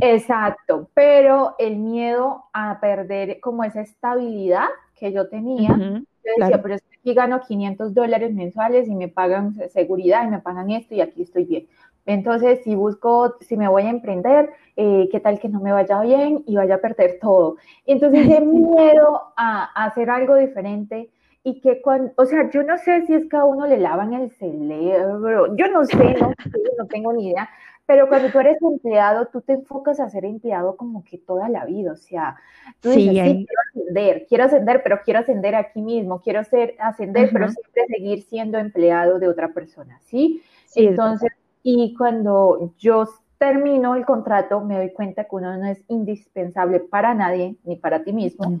Exacto, 0.00 0.90
pero 0.92 1.54
el 1.60 1.76
miedo 1.76 2.46
a 2.52 2.80
perder 2.80 3.38
como 3.38 3.62
esa 3.62 3.80
estabilidad 3.80 4.66
que 4.96 5.12
yo 5.12 5.28
tenía, 5.28 5.68
yo 5.78 6.32
decía, 6.36 6.60
pero 6.60 6.74
es 6.74 6.82
que 6.82 6.96
aquí 6.98 7.14
gano 7.14 7.40
500 7.46 7.94
dólares 7.94 8.34
mensuales 8.34 8.88
y 8.88 8.96
me 8.96 9.06
pagan 9.06 9.54
seguridad 9.70 10.26
y 10.26 10.30
me 10.30 10.40
pagan 10.40 10.70
esto 10.70 10.96
y 10.96 11.00
aquí 11.00 11.22
estoy 11.22 11.44
bien. 11.44 11.68
Entonces, 12.06 12.60
si 12.62 12.74
busco, 12.74 13.36
si 13.40 13.56
me 13.56 13.68
voy 13.68 13.82
a 13.82 13.90
emprender, 13.90 14.50
eh, 14.76 15.08
qué 15.10 15.20
tal 15.20 15.40
que 15.40 15.48
no 15.48 15.60
me 15.60 15.72
vaya 15.72 16.00
bien 16.00 16.44
y 16.46 16.56
vaya 16.56 16.76
a 16.76 16.80
perder 16.80 17.18
todo. 17.20 17.56
Entonces, 17.84 18.26
ese 18.26 18.40
miedo 18.40 19.32
a, 19.36 19.84
hacer 19.84 20.08
algo 20.10 20.36
diferente 20.36 21.10
y 21.42 21.60
que 21.60 21.82
cuando, 21.82 22.12
o 22.16 22.24
sea, 22.24 22.48
yo 22.50 22.62
no 22.62 22.78
sé 22.78 23.06
si 23.06 23.14
es 23.14 23.28
que 23.28 23.36
a 23.36 23.44
uno 23.44 23.66
le 23.66 23.78
lavan 23.78 24.14
el 24.14 24.30
cerebro, 24.30 25.54
yo 25.56 25.68
no 25.68 25.84
sé, 25.84 26.16
no, 26.20 26.32
no 26.78 26.86
tengo 26.86 27.12
ni 27.12 27.28
idea, 27.28 27.48
pero 27.86 28.08
cuando 28.08 28.30
tú 28.30 28.40
eres 28.40 28.60
empleado, 28.60 29.26
tú 29.26 29.40
te 29.40 29.52
enfocas 29.52 30.00
a 30.00 30.10
ser 30.10 30.24
empleado 30.24 30.76
como 30.76 31.04
que 31.04 31.18
toda 31.18 31.48
la 31.48 31.64
vida, 31.64 31.92
o 31.92 31.96
sea, 31.96 32.36
tú 32.80 32.90
dices, 32.90 33.24
sí, 33.24 33.46
quiero 33.46 33.62
ascender, 33.70 34.26
quiero 34.28 34.44
ascender, 34.44 34.80
pero 34.82 35.00
quiero 35.04 35.20
ascender 35.20 35.54
aquí 35.54 35.80
mismo, 35.80 36.20
quiero 36.20 36.42
ser, 36.42 36.74
ascender, 36.80 37.30
pero 37.32 37.48
siempre 37.48 37.86
seguir 37.86 38.22
siendo 38.22 38.58
empleado 38.58 39.20
de 39.20 39.28
otra 39.28 39.52
persona, 39.52 40.00
¿sí? 40.02 40.42
Entonces, 40.74 41.30
y 41.68 41.96
cuando 41.96 42.72
yo 42.78 43.08
termino 43.38 43.96
el 43.96 44.06
contrato, 44.06 44.60
me 44.60 44.76
doy 44.76 44.92
cuenta 44.92 45.24
que 45.24 45.34
uno 45.34 45.56
no 45.56 45.66
es 45.66 45.82
indispensable 45.88 46.78
para 46.78 47.12
nadie, 47.12 47.56
ni 47.64 47.74
para 47.74 48.04
ti 48.04 48.12
mismo, 48.12 48.60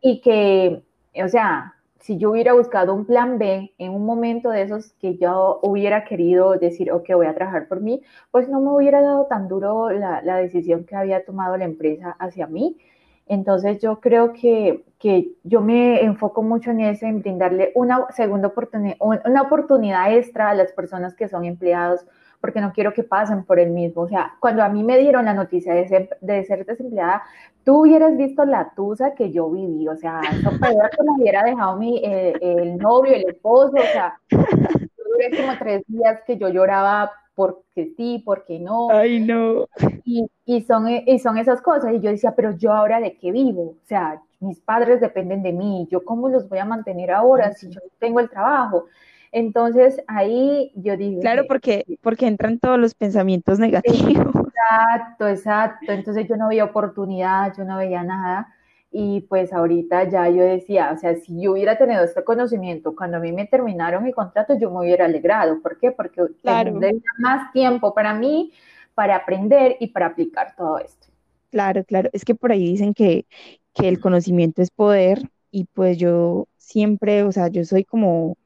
y 0.00 0.22
que, 0.22 0.82
o 1.22 1.28
sea, 1.28 1.74
si 2.00 2.16
yo 2.16 2.30
hubiera 2.30 2.54
buscado 2.54 2.94
un 2.94 3.04
plan 3.04 3.36
B 3.36 3.74
en 3.76 3.92
un 3.92 4.06
momento 4.06 4.48
de 4.48 4.62
esos 4.62 4.94
que 4.94 5.18
yo 5.18 5.60
hubiera 5.62 6.06
querido 6.06 6.56
decir, 6.56 6.90
ok, 6.92 7.10
voy 7.12 7.26
a 7.26 7.34
trabajar 7.34 7.68
por 7.68 7.82
mí, 7.82 8.00
pues 8.30 8.48
no 8.48 8.58
me 8.62 8.70
hubiera 8.70 9.02
dado 9.02 9.26
tan 9.26 9.48
duro 9.48 9.90
la, 9.90 10.22
la 10.22 10.36
decisión 10.36 10.84
que 10.84 10.96
había 10.96 11.26
tomado 11.26 11.58
la 11.58 11.66
empresa 11.66 12.16
hacia 12.18 12.46
mí. 12.46 12.78
Entonces 13.26 13.80
yo 13.80 14.00
creo 14.00 14.32
que, 14.32 14.84
que, 14.98 15.32
yo 15.42 15.60
me 15.60 16.02
enfoco 16.02 16.42
mucho 16.42 16.70
en 16.70 16.80
eso, 16.80 17.06
en 17.06 17.20
brindarle 17.20 17.72
una 17.74 18.06
segunda 18.10 18.48
oportunidad, 18.48 18.96
una 19.00 19.42
oportunidad 19.42 20.14
extra 20.14 20.50
a 20.50 20.54
las 20.54 20.72
personas 20.72 21.14
que 21.14 21.28
son 21.28 21.44
empleados, 21.44 22.06
porque 22.40 22.60
no 22.60 22.72
quiero 22.72 22.92
que 22.92 23.02
pasen 23.02 23.44
por 23.44 23.58
el 23.58 23.70
mismo. 23.70 24.02
O 24.02 24.08
sea, 24.08 24.34
cuando 24.38 24.62
a 24.62 24.68
mí 24.68 24.84
me 24.84 24.98
dieron 24.98 25.24
la 25.24 25.34
noticia 25.34 25.74
de 25.74 25.88
ser, 25.88 26.18
de 26.20 26.44
ser 26.44 26.64
desempleada, 26.64 27.22
tú 27.64 27.82
hubieras 27.82 28.16
visto 28.16 28.44
la 28.44 28.72
tusa 28.76 29.14
que 29.14 29.32
yo 29.32 29.50
viví. 29.50 29.88
O 29.88 29.96
sea, 29.96 30.20
eso 30.30 30.50
peor 30.60 30.90
que 30.90 31.02
me 31.02 31.20
hubiera 31.20 31.42
dejado 31.42 31.76
mi, 31.76 31.98
eh, 32.04 32.32
el 32.40 32.78
novio, 32.78 33.12
el 33.14 33.28
esposo. 33.28 33.74
O 33.74 33.92
sea, 33.92 34.20
duré 34.30 35.36
como 35.36 35.58
tres 35.58 35.82
días 35.88 36.20
que 36.24 36.36
yo 36.36 36.48
lloraba 36.48 37.10
porque 37.36 37.92
sí, 37.96 38.22
porque 38.24 38.58
no. 38.58 38.90
Ay, 38.90 39.20
no. 39.20 39.68
Y, 40.04 40.26
y, 40.46 40.62
son, 40.62 40.88
y 40.88 41.18
son 41.18 41.36
esas 41.36 41.60
cosas. 41.60 41.92
Y 41.94 42.00
yo 42.00 42.10
decía, 42.10 42.34
pero 42.34 42.56
yo 42.56 42.72
ahora 42.72 42.98
de 42.98 43.16
qué 43.18 43.30
vivo? 43.30 43.76
O 43.82 43.86
sea, 43.86 44.22
mis 44.40 44.58
padres 44.60 45.00
dependen 45.00 45.42
de 45.42 45.52
mí. 45.52 45.86
¿Yo 45.90 46.02
cómo 46.02 46.28
los 46.30 46.48
voy 46.48 46.58
a 46.58 46.64
mantener 46.64 47.12
ahora 47.12 47.52
si 47.52 47.68
yo 47.68 47.80
tengo 48.00 48.20
el 48.20 48.30
trabajo? 48.30 48.86
Entonces 49.32 50.02
ahí 50.08 50.72
yo 50.76 50.96
digo... 50.96 51.20
Claro, 51.20 51.44
porque, 51.46 51.84
porque 52.00 52.26
entran 52.26 52.58
todos 52.58 52.78
los 52.78 52.94
pensamientos 52.94 53.58
negativos. 53.58 54.16
Exacto, 54.16 55.28
exacto. 55.28 55.92
Entonces 55.92 56.26
yo 56.26 56.36
no 56.36 56.48
veía 56.48 56.64
oportunidad, 56.64 57.52
yo 57.54 57.64
no 57.64 57.76
veía 57.76 58.02
nada. 58.02 58.48
Y 58.90 59.22
pues 59.22 59.52
ahorita 59.52 60.08
ya 60.08 60.28
yo 60.28 60.42
decía, 60.42 60.92
o 60.94 60.98
sea, 60.98 61.16
si 61.16 61.42
yo 61.42 61.52
hubiera 61.52 61.76
tenido 61.76 62.02
este 62.02 62.24
conocimiento 62.24 62.94
cuando 62.94 63.18
a 63.18 63.20
mí 63.20 63.32
me 63.32 63.46
terminaron 63.46 64.04
mi 64.04 64.12
contrato, 64.12 64.58
yo 64.58 64.70
me 64.70 64.80
hubiera 64.80 65.04
alegrado. 65.04 65.60
¿Por 65.60 65.78
qué? 65.78 65.90
Porque 65.90 66.22
claro. 66.40 66.78
más 67.18 67.52
tiempo 67.52 67.92
para 67.94 68.14
mí, 68.14 68.52
para 68.94 69.16
aprender 69.16 69.76
y 69.80 69.88
para 69.88 70.06
aplicar 70.06 70.54
todo 70.56 70.78
esto. 70.78 71.08
Claro, 71.50 71.84
claro. 71.84 72.10
Es 72.12 72.24
que 72.24 72.34
por 72.34 72.52
ahí 72.52 72.64
dicen 72.70 72.94
que, 72.94 73.26
que 73.74 73.88
el 73.88 74.00
conocimiento 74.00 74.62
es 74.62 74.70
poder 74.70 75.30
y 75.50 75.64
pues 75.64 75.98
yo 75.98 76.48
siempre, 76.56 77.22
o 77.22 77.32
sea, 77.32 77.48
yo 77.48 77.64
soy 77.64 77.84
como, 77.84 78.36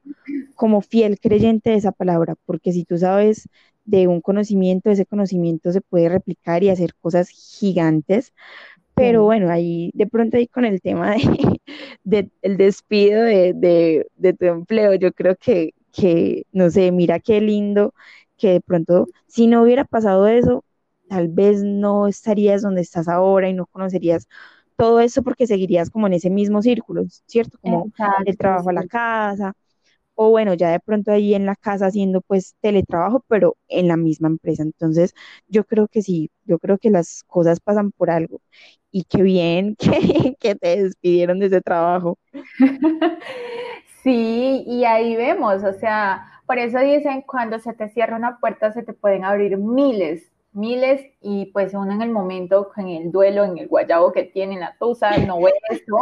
como 0.55 0.81
fiel 0.81 1.19
creyente 1.19 1.71
de 1.71 1.77
esa 1.77 1.91
palabra, 1.91 2.35
porque 2.45 2.71
si 2.71 2.85
tú 2.85 2.97
sabes 2.97 3.49
de 3.83 4.07
un 4.07 4.21
conocimiento, 4.21 4.89
ese 4.91 5.05
conocimiento 5.05 5.71
se 5.71 5.81
puede 5.81 6.07
replicar 6.07 6.63
y 6.63 6.69
hacer 6.69 6.93
cosas 6.95 7.29
gigantes, 7.29 8.33
pero 9.01 9.23
bueno, 9.23 9.51
ahí 9.51 9.89
de 9.95 10.05
pronto 10.05 10.37
ahí 10.37 10.47
con 10.47 10.63
el 10.63 10.79
tema 10.79 11.15
de, 12.03 12.29
el 12.43 12.57
despido 12.57 13.23
de, 13.23 14.05
tu 14.37 14.45
empleo, 14.45 14.93
yo 14.93 15.11
creo 15.11 15.35
que, 15.35 15.73
que, 15.91 16.45
no 16.51 16.69
sé, 16.69 16.91
mira 16.91 17.19
qué 17.19 17.41
lindo 17.41 17.95
que 18.37 18.49
de 18.53 18.61
pronto, 18.61 19.07
si 19.27 19.47
no 19.47 19.63
hubiera 19.63 19.85
pasado 19.85 20.27
eso, 20.27 20.63
tal 21.09 21.29
vez 21.29 21.63
no 21.63 22.07
estarías 22.07 22.61
donde 22.61 22.81
estás 22.81 23.07
ahora 23.07 23.49
y 23.49 23.53
no 23.53 23.65
conocerías 23.65 24.27
todo 24.77 24.99
eso 24.99 25.23
porque 25.23 25.47
seguirías 25.47 25.89
como 25.89 26.05
en 26.05 26.13
ese 26.13 26.29
mismo 26.29 26.61
círculo, 26.61 27.05
¿cierto? 27.25 27.57
Como 27.59 27.91
el 28.25 28.37
trabajo 28.37 28.69
a 28.69 28.73
la 28.73 28.85
casa, 28.85 29.53
o 30.15 30.29
bueno, 30.29 30.53
ya 30.53 30.71
de 30.71 30.79
pronto 30.79 31.11
ahí 31.11 31.33
en 31.33 31.45
la 31.45 31.55
casa 31.55 31.87
haciendo 31.87 32.21
pues 32.21 32.55
teletrabajo, 32.61 33.23
pero 33.27 33.57
en 33.67 33.87
la 33.87 33.97
misma 33.97 34.27
empresa. 34.27 34.63
Entonces, 34.63 35.13
yo 35.47 35.63
creo 35.65 35.87
que 35.87 36.01
sí, 36.01 36.29
yo 36.45 36.59
creo 36.59 36.77
que 36.77 36.89
las 36.91 37.23
cosas 37.23 37.59
pasan 37.59 37.91
por 37.91 38.09
algo. 38.11 38.41
Y 38.91 39.03
qué 39.05 39.21
bien 39.23 39.75
que, 39.79 40.35
que 40.39 40.55
te 40.55 40.83
despidieron 40.83 41.39
de 41.39 41.47
ese 41.47 41.61
trabajo. 41.61 42.17
Sí, 44.03 44.63
y 44.65 44.83
ahí 44.85 45.15
vemos, 45.15 45.63
o 45.63 45.73
sea, 45.73 46.41
por 46.47 46.57
eso 46.57 46.79
dicen, 46.79 47.21
cuando 47.21 47.59
se 47.59 47.71
te 47.73 47.87
cierra 47.89 48.15
una 48.15 48.39
puerta, 48.39 48.71
se 48.71 48.81
te 48.81 48.93
pueden 48.93 49.23
abrir 49.23 49.57
miles 49.57 50.31
miles 50.53 51.01
y 51.21 51.47
pues 51.47 51.73
uno 51.73 51.91
en 51.93 52.01
el 52.01 52.11
momento, 52.11 52.71
en 52.77 52.89
el 52.89 53.11
duelo, 53.11 53.45
en 53.45 53.57
el 53.57 53.67
guayabo 53.67 54.11
que 54.11 54.23
tiene, 54.23 54.59
la 54.59 54.75
tusa, 54.77 55.17
no 55.17 55.41
ve 55.41 55.51
esto 55.69 55.95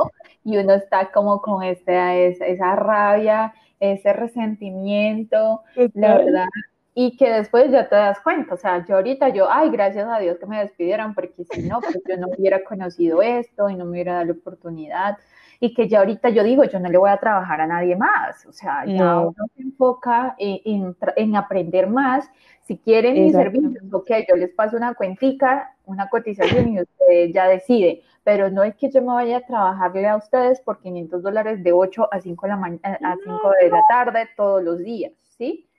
y 0.44 0.58
uno 0.58 0.74
está 0.74 1.12
como 1.12 1.42
con 1.42 1.64
esta, 1.64 2.16
esa, 2.16 2.46
esa 2.46 2.76
rabia, 2.76 3.54
ese 3.80 4.14
resentimiento, 4.14 5.64
la 5.94 6.18
verdad, 6.18 6.48
y 6.94 7.16
que 7.16 7.30
después 7.30 7.72
ya 7.72 7.88
te 7.88 7.96
das 7.96 8.20
cuenta, 8.20 8.56
o 8.56 8.58
sea, 8.58 8.86
yo 8.86 8.96
ahorita 8.96 9.30
yo, 9.30 9.50
ay, 9.50 9.70
gracias 9.70 10.08
a 10.08 10.20
Dios 10.20 10.38
que 10.38 10.46
me 10.46 10.60
despidieron, 10.60 11.14
porque 11.14 11.46
si 11.50 11.62
no, 11.64 11.80
pues 11.80 11.98
yo 12.08 12.18
no 12.18 12.28
hubiera 12.28 12.64
conocido 12.64 13.22
esto 13.22 13.70
y 13.70 13.76
no 13.76 13.86
me 13.86 13.92
hubiera 13.92 14.14
dado 14.16 14.26
la 14.26 14.32
oportunidad, 14.34 15.18
y 15.62 15.74
que 15.74 15.88
ya 15.88 16.00
ahorita 16.00 16.30
yo 16.30 16.44
digo, 16.44 16.64
yo 16.64 16.80
no 16.80 16.90
le 16.90 16.98
voy 16.98 17.10
a 17.10 17.18
trabajar 17.18 17.62
a 17.62 17.68
nadie 17.68 17.96
más, 17.96 18.46
o 18.46 18.52
sea, 18.52 18.86
ya 18.86 19.20
uno 19.20 19.46
se 19.56 19.62
enfoca 19.62 20.36
en, 20.38 20.96
en, 21.16 21.36
aprender 21.36 21.88
más, 21.88 22.30
si 22.64 22.78
quieren 22.78 23.14
mis 23.14 23.34
servicios, 23.34 23.76
ok, 23.92 24.10
yo 24.28 24.36
les 24.36 24.52
paso 24.52 24.78
una 24.78 24.94
cuentica, 24.94 25.76
una 25.86 26.10
cotización 26.10 26.74
y 26.74 26.82
ustedes 26.82 27.34
ya 27.34 27.48
deciden, 27.48 28.00
pero 28.24 28.50
no 28.50 28.64
es 28.64 28.76
que 28.76 28.90
yo 28.92 29.02
me 29.02 29.08
vaya 29.14 29.38
a 29.38 29.46
trabajarle 29.46 30.08
a 30.08 30.18
ustedes 30.18 30.62
por 30.62 30.80
500 30.80 31.24
dólares 31.24 31.64
de 31.64 31.72
8 31.74 32.08
a 32.12 32.22
5 32.22 32.48
de 32.48 32.54
la, 32.54 32.80
a 33.04 33.18
5 33.24 33.52
de 33.62 33.70
la 33.70 33.84
tarde 33.90 34.30
todos 34.36 34.64
los 34.64 34.80
días, 34.80 35.14
¿sí? 35.38 35.70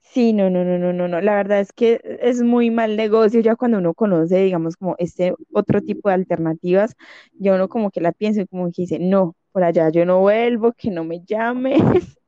Sí, 0.00 0.32
no, 0.32 0.48
no, 0.50 0.64
no, 0.64 0.78
no, 0.78 0.92
no, 0.92 1.08
no. 1.08 1.20
La 1.20 1.34
verdad 1.34 1.60
es 1.60 1.72
que 1.72 2.00
es 2.20 2.42
muy 2.42 2.70
mal 2.70 2.96
negocio 2.96 3.40
ya 3.40 3.56
cuando 3.56 3.78
uno 3.78 3.94
conoce, 3.94 4.36
digamos, 4.44 4.76
como 4.76 4.94
este 4.98 5.34
otro 5.52 5.80
tipo 5.82 6.08
de 6.08 6.14
alternativas, 6.14 6.94
ya 7.32 7.54
uno 7.54 7.68
como 7.68 7.90
que 7.90 8.00
la 8.00 8.12
piensa 8.12 8.42
y 8.42 8.46
como 8.46 8.66
que 8.66 8.82
dice, 8.82 8.98
no, 9.00 9.34
por 9.52 9.64
allá 9.64 9.88
yo 9.90 10.04
no 10.06 10.20
vuelvo, 10.20 10.72
que 10.72 10.90
no 10.90 11.04
me 11.04 11.20
llame, 11.24 11.76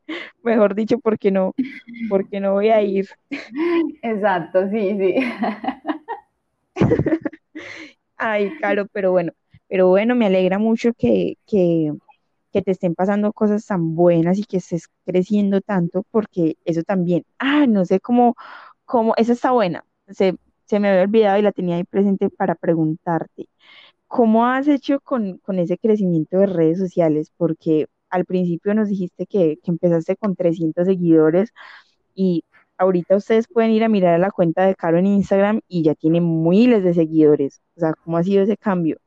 mejor 0.43 0.75
dicho, 0.75 0.99
porque 0.99 1.31
no, 1.31 1.55
porque 2.09 2.41
no 2.41 2.55
voy 2.55 2.71
a 2.71 2.83
ir. 2.83 3.09
Exacto, 4.03 4.69
sí, 4.71 4.97
sí. 4.99 5.15
Ay, 8.17 8.51
claro, 8.59 8.87
pero 8.93 9.11
bueno, 9.13 9.33
pero 9.69 9.89
bueno, 9.89 10.15
me 10.15 10.27
alegra 10.27 10.59
mucho 10.59 10.93
que, 10.95 11.37
que, 11.47 11.93
que 12.53 12.63
te 12.63 12.73
estén 12.73 12.95
pasando 12.95 13.33
cosas 13.33 13.67
tan 13.67 13.95
buenas 13.95 14.39
y 14.39 14.45
que 14.45 14.59
estés 14.59 14.89
creciendo 15.07 15.61
tanto, 15.61 16.05
porque 16.11 16.57
eso 16.65 16.83
también, 16.83 17.25
ah, 17.39 17.67
no 17.69 17.85
sé 17.85 18.01
cómo, 18.01 18.37
cómo, 18.87 19.15
esa 19.17 19.33
está 19.35 19.53
buena, 19.53 19.85
se, 20.09 20.37
se 20.67 20.81
me 20.81 20.89
había 20.91 21.03
olvidado 21.05 21.39
y 21.39 21.43
la 21.43 21.53
tenía 21.53 21.77
ahí 21.77 21.85
presente 21.85 22.31
para 22.31 22.55
preguntarte, 22.55 23.49
¿cómo 24.09 24.47
has 24.47 24.69
hecho 24.69 25.01
con, 25.01 25.39
con 25.39 25.59
ese 25.59 25.79
crecimiento 25.79 26.39
de 26.39 26.47
redes 26.47 26.79
sociales? 26.79 27.33
Porque 27.37 27.89
al 28.11 28.25
principio 28.27 28.75
nos 28.75 28.89
dijiste 28.89 29.27
que, 29.27 29.59
que 29.63 29.71
empezaste 29.73 30.17
con 30.17 30.37
300 30.37 30.87
seguidores 30.87 31.53
y 32.15 32.45
ahorita 32.79 33.17
ustedes 33.17 33.47
pueden 33.49 33.71
ir 33.71 33.85
a 33.85 33.89
mirar 33.89 34.15
a 34.15 34.19
la 34.19 34.31
cuenta 34.31 34.65
de 34.65 34.75
Caro 34.75 34.99
en 34.99 35.07
Instagram 35.07 35.61
y 35.69 35.83
ya 35.83 35.95
tiene 35.95 36.21
miles 36.21 36.85
de 36.85 36.95
seguidores. 36.95 37.61
O 37.77 37.81
sea, 37.81 37.95
¿cómo 37.95 38.17
ha 38.17 38.23
sido 38.23 38.43
ese 38.43 38.57
cambio? 38.57 38.99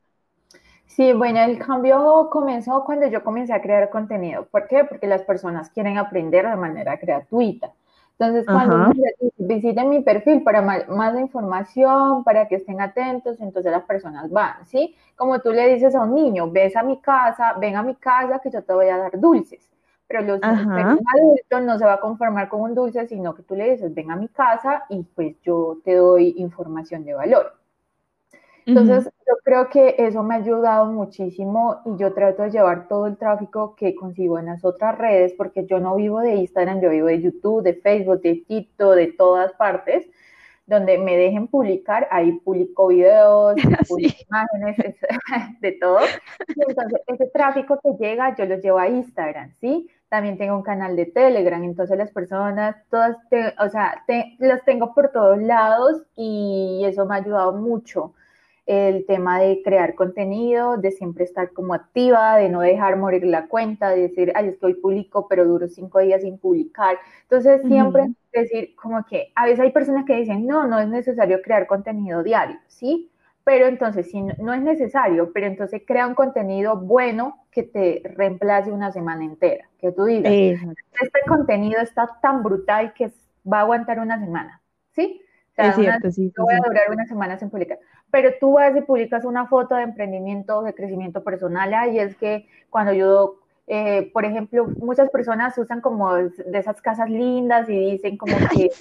Sí, 0.88 1.14
bueno, 1.14 1.40
el 1.40 1.60
cambio 1.60 2.30
comenzó 2.32 2.84
cuando 2.84 3.08
yo 3.08 3.24
comencé 3.24 3.54
a 3.54 3.62
crear 3.62 3.90
contenido. 3.90 4.48
¿Por 4.52 4.68
qué? 4.68 4.84
Porque 4.84 5.08
las 5.08 5.22
personas 5.22 5.70
quieren 5.70 5.98
aprender 5.98 6.48
de 6.48 6.56
manera 6.56 6.98
gratuita. 6.98 7.72
Entonces, 8.20 8.46
cuando 8.46 8.92
visiten 9.38 9.88
mi 9.88 10.02
perfil 10.02 10.44
para 10.44 10.62
más, 10.62 11.18
información, 11.18 12.26
para 12.26 12.50
que 12.50 12.56
estén 12.56 12.82
atentos, 12.82 13.40
entonces 13.40 13.72
las 13.72 13.84
personas 13.84 14.30
van, 14.30 14.68
¿sí? 14.68 14.94
Como 15.16 15.40
tú 15.40 15.52
le 15.52 15.74
dices 15.74 15.96
a 15.96 16.02
un 16.02 16.16
niño, 16.16 16.52
ves 16.52 16.76
a 16.76 16.84
mi 16.84 17.00
casa, 17.00 17.54
ven 17.62 17.78
a 17.78 17.84
mi 17.84 17.96
casa 17.96 18.40
que 18.40 18.52
yo 18.52 18.62
te 18.62 18.74
voy 18.74 18.90
a 18.90 18.98
dar 18.98 19.18
dulces. 19.18 19.70
Pero 20.10 20.24
los 20.24 20.40
adultos 20.44 21.62
no 21.64 21.78
se 21.78 21.86
va 21.86 21.94
a 21.94 22.00
conformar 22.00 22.50
con 22.50 22.62
un 22.62 22.74
dulce, 22.74 23.08
sino 23.08 23.36
que 23.36 23.44
tú 23.44 23.56
le 23.56 23.72
dices, 23.72 23.94
ven 23.94 24.10
a 24.10 24.16
mi 24.16 24.28
casa 24.28 24.86
y 24.90 25.04
pues 25.04 25.36
yo 25.44 25.78
te 25.86 25.96
doy 25.96 26.34
información 26.38 27.06
de 27.06 27.14
valor. 27.14 27.60
Entonces, 28.66 29.06
yo 29.28 29.36
creo 29.44 29.70
que 29.70 29.96
eso 29.98 30.24
me 30.24 30.36
ha 30.36 30.38
ayudado 30.38 30.86
muchísimo 30.88 31.82
y 31.86 31.98
yo 31.98 32.14
trato 32.14 32.44
de 32.44 32.52
llevar 32.52 32.88
todo 32.88 33.08
el 33.08 33.18
tráfico 33.18 33.76
que 33.76 33.96
consigo 33.96 34.38
en 34.38 34.48
las 34.48 34.64
otras 34.66 34.98
redes, 34.98 35.34
porque 35.34 35.66
yo 35.66 35.80
no 35.80 35.96
vivo 35.96 36.20
de 36.22 36.36
Instagram, 36.36 36.82
yo 36.82 36.90
vivo 36.90 37.08
de 37.08 37.22
YouTube, 37.22 37.64
de 37.64 37.74
Facebook, 37.76 38.22
de 38.22 38.44
TikTok, 38.48 38.96
de 38.96 39.08
todas 39.14 39.54
partes, 39.54 40.08
donde 40.68 41.00
me 41.00 41.18
dejen 41.18 41.48
publicar, 41.48 42.08
ahí 42.12 42.34
publico 42.40 42.88
videos, 42.88 43.56
publico 43.90 44.16
imágenes, 44.28 44.96
de 45.62 45.72
todo. 45.74 46.00
entonces, 46.48 47.02
ese 47.08 47.28
tráfico 47.28 47.80
que 47.82 47.92
llega, 48.04 48.36
yo 48.36 48.46
lo 48.46 48.58
llevo 48.58 48.78
a 48.78 48.88
Instagram, 48.88 49.54
¿sí? 49.60 49.90
También 50.10 50.38
tengo 50.38 50.56
un 50.56 50.64
canal 50.64 50.96
de 50.96 51.06
Telegram, 51.06 51.64
entonces 51.64 51.98
las 51.98 52.12
personas, 52.12 52.76
todas, 52.90 53.16
o 53.60 53.70
sea, 53.70 54.04
las 54.40 54.66
tengo 54.66 54.94
por 54.94 55.12
todos 55.12 55.38
lados 55.42 56.02
y 56.16 56.82
eso 56.86 57.06
me 57.06 57.16
ha 57.16 57.18
ayudado 57.20 57.54
mucho 57.54 58.14
el 58.66 59.06
tema 59.08 59.40
de 59.40 59.64
crear 59.64 59.96
contenido, 59.96 60.78
de 60.78 60.92
siempre 60.92 61.24
estar 61.24 61.54
como 61.54 61.74
activa, 61.74 62.38
de 62.38 62.50
no 62.50 62.62
dejar 62.62 62.98
morir 62.98 63.24
la 63.26 63.48
cuenta, 63.48 63.90
de 63.90 64.02
decir, 64.02 64.32
ay, 64.36 64.50
estoy 64.50 64.76
publico, 64.76 65.28
pero 65.28 65.44
duro 65.46 65.68
cinco 65.68 65.98
días 66.00 66.22
sin 66.22 66.38
publicar. 66.38 66.98
Entonces, 67.24 67.64
siempre 67.64 68.10
decir 68.32 68.76
como 68.76 69.04
que 69.06 69.32
a 69.36 69.46
veces 69.46 69.62
hay 69.62 69.72
personas 69.72 70.06
que 70.06 70.18
dicen, 70.18 70.46
no, 70.46 70.68
no 70.68 70.80
es 70.80 70.88
necesario 70.88 71.42
crear 71.42 71.66
contenido 71.66 72.22
diario, 72.22 72.58
¿sí? 72.68 73.10
Pero 73.50 73.66
entonces, 73.66 74.12
si 74.12 74.22
no, 74.22 74.54
es 74.54 74.62
necesario, 74.62 75.34
pero 75.34 75.48
entonces 75.48 75.82
crea 75.84 76.06
un 76.06 76.14
contenido 76.14 76.78
bueno 76.78 77.48
que 77.50 77.64
te 77.64 78.00
reemplace 78.06 78.72
una 78.72 78.92
semana 78.92 79.26
entera, 79.26 79.68
que 79.80 79.92
tú 79.92 80.06
digas, 80.06 80.32
este 80.32 81.20
contenido 81.28 81.82
está 81.82 82.20
tan 82.22 82.44
brutal 82.44 82.94
que 82.94 83.12
va 83.52 83.58
a 83.58 83.62
aguantar 83.62 83.98
una 84.02 84.20
semana, 84.20 84.62
¿sí? 84.92 85.20
es 85.58 85.74
cierto, 85.74 86.12
sí, 86.12 86.32
voy 86.38 86.54
a 86.54 86.60
durar 86.64 86.92
una 86.92 87.08
semana 87.08 87.40
sin 87.40 87.50
publicar. 87.50 87.80
Pero 88.12 88.30
tú 88.40 88.52
vas 88.52 88.78
y 88.78 88.82
publicas 88.82 89.26
una 89.26 89.48
foto 89.48 89.74
de 89.74 89.82
emprendimiento, 89.82 90.62
de 90.62 90.76
crecimiento 90.76 91.24
personal, 91.24 91.92
y 91.92 91.98
es 91.98 92.16
que 92.18 92.48
cuando 92.70 92.94
yo, 92.94 93.40
eh, 93.72 94.10
por 94.12 94.26
ejemplo, 94.26 94.66
muchas 94.80 95.12
personas 95.12 95.56
usan 95.56 95.80
como 95.80 96.16
de 96.16 96.32
esas 96.54 96.82
casas 96.82 97.08
lindas 97.08 97.70
y 97.70 97.92
dicen 97.92 98.18
como 98.18 98.34
que 98.52 98.72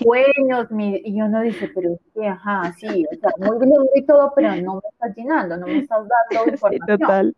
sueños, 0.00 0.68
y 0.70 1.20
uno 1.20 1.40
dice, 1.40 1.68
pero 1.74 1.98
sí, 2.14 2.24
ajá, 2.24 2.72
sí, 2.78 3.04
o 3.10 3.16
sea, 3.16 3.32
muy 3.38 3.66
lindo 3.66 3.90
y 3.96 4.02
todo, 4.02 4.32
pero 4.36 4.54
no 4.62 4.74
me 4.74 4.88
estás 4.92 5.16
llenando, 5.16 5.56
no 5.56 5.66
me 5.66 5.78
estás 5.78 6.06
dando 6.06 6.50
información. 6.52 6.98
total. 6.98 7.36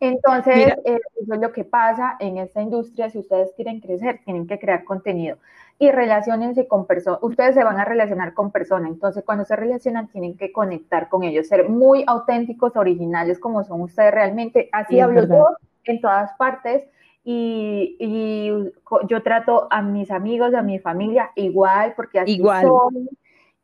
Entonces, 0.00 0.68
eh, 0.84 0.98
eso 1.20 1.34
es 1.34 1.40
lo 1.40 1.52
que 1.52 1.64
pasa 1.64 2.16
en 2.20 2.38
esta 2.38 2.62
industria. 2.62 3.10
Si 3.10 3.18
ustedes 3.18 3.52
quieren 3.54 3.80
crecer, 3.80 4.20
tienen 4.24 4.46
que 4.46 4.58
crear 4.58 4.84
contenido 4.84 5.36
y 5.78 5.90
relacionense 5.90 6.66
con 6.66 6.86
personas. 6.86 7.18
Ustedes 7.22 7.54
se 7.54 7.64
van 7.64 7.78
a 7.78 7.84
relacionar 7.84 8.32
con 8.32 8.50
personas, 8.50 8.90
entonces 8.90 9.22
cuando 9.26 9.44
se 9.44 9.56
relacionan 9.56 10.08
tienen 10.08 10.38
que 10.38 10.52
conectar 10.52 11.10
con 11.10 11.22
ellos, 11.22 11.48
ser 11.48 11.68
muy 11.68 12.02
auténticos, 12.06 12.76
originales 12.76 13.38
como 13.38 13.62
son 13.62 13.82
ustedes 13.82 14.14
realmente. 14.14 14.70
Así 14.72 15.00
hablo 15.00 15.26
yo 15.26 15.56
en 15.86 16.00
todas 16.00 16.32
partes 16.34 16.84
y, 17.28 18.70
yo 19.08 19.22
trato 19.22 19.66
a 19.70 19.82
mis 19.82 20.12
amigos, 20.12 20.54
a 20.54 20.62
mi 20.62 20.78
familia 20.78 21.32
igual, 21.34 21.94
porque 21.96 22.20
así 22.20 22.34
igual. 22.34 22.66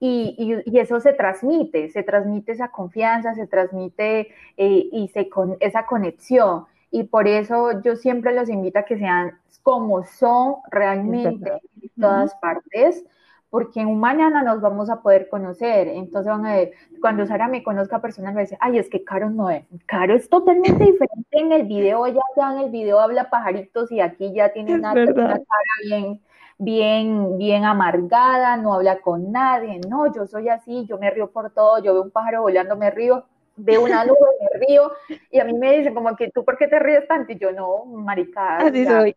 Y, 0.00 0.62
y, 0.66 0.78
eso 0.80 0.98
se 0.98 1.12
transmite, 1.12 1.88
se 1.90 2.02
transmite 2.02 2.50
esa 2.50 2.72
confianza, 2.72 3.34
se 3.34 3.46
transmite 3.46 4.32
eh, 4.56 4.88
y 4.90 5.08
se 5.14 5.28
con 5.28 5.56
esa 5.60 5.86
conexión. 5.86 6.64
Y 6.90 7.04
por 7.04 7.28
eso 7.28 7.80
yo 7.82 7.94
siempre 7.94 8.34
los 8.34 8.48
invito 8.48 8.80
a 8.80 8.84
que 8.84 8.98
sean 8.98 9.38
como 9.62 10.04
son 10.04 10.56
realmente 10.72 11.28
en 11.28 11.90
todas 12.00 12.34
partes, 12.34 13.04
porque 13.52 13.80
en 13.80 13.88
un 13.88 14.00
mañana 14.00 14.42
nos 14.42 14.62
vamos 14.62 14.88
a 14.88 15.02
poder 15.02 15.28
conocer. 15.28 15.86
Entonces 15.86 16.32
van 16.32 16.46
a 16.46 16.54
ver, 16.54 16.72
cuando 17.02 17.26
Sara 17.26 17.48
me 17.48 17.62
conozca 17.62 18.00
personas, 18.00 18.32
me 18.32 18.40
dice, 18.40 18.56
ay, 18.60 18.78
es 18.78 18.88
que 18.88 19.04
Caro 19.04 19.28
no 19.28 19.50
es. 19.50 19.66
Caro 19.84 20.14
es 20.14 20.30
totalmente 20.30 20.82
diferente 20.82 21.28
en 21.32 21.52
el 21.52 21.64
video, 21.64 22.06
ya, 22.06 22.22
ya 22.34 22.54
en 22.54 22.60
el 22.60 22.70
video 22.70 22.98
habla 22.98 23.28
pajaritos 23.28 23.92
y 23.92 24.00
aquí 24.00 24.32
ya 24.32 24.54
tiene 24.54 24.74
una, 24.74 24.92
una 24.94 25.12
cara 25.12 25.44
bien 25.84 26.22
bien, 26.56 27.36
bien 27.36 27.64
amargada, 27.64 28.56
no 28.56 28.72
habla 28.72 29.00
con 29.00 29.32
nadie, 29.32 29.80
no, 29.86 30.10
yo 30.14 30.26
soy 30.26 30.48
así, 30.48 30.86
yo 30.86 30.96
me 30.96 31.10
río 31.10 31.30
por 31.30 31.50
todo, 31.50 31.82
yo 31.82 31.92
veo 31.92 32.02
un 32.02 32.10
pájaro 32.10 32.42
volando, 32.42 32.76
me 32.76 32.90
río, 32.90 33.24
veo 33.56 33.84
una 33.84 34.04
nube, 34.04 34.16
me 34.40 34.66
río, 34.66 34.92
y 35.30 35.40
a 35.40 35.44
mí 35.44 35.52
me 35.52 35.76
dicen 35.76 35.92
como 35.92 36.14
que 36.16 36.30
tú, 36.30 36.44
¿por 36.44 36.56
qué 36.56 36.68
te 36.68 36.78
ríes 36.78 37.06
tanto? 37.06 37.32
Y 37.32 37.38
yo, 37.38 37.52
no, 37.52 37.84
maricada. 37.84 38.68
Así 38.68 38.86
soy. 38.86 39.14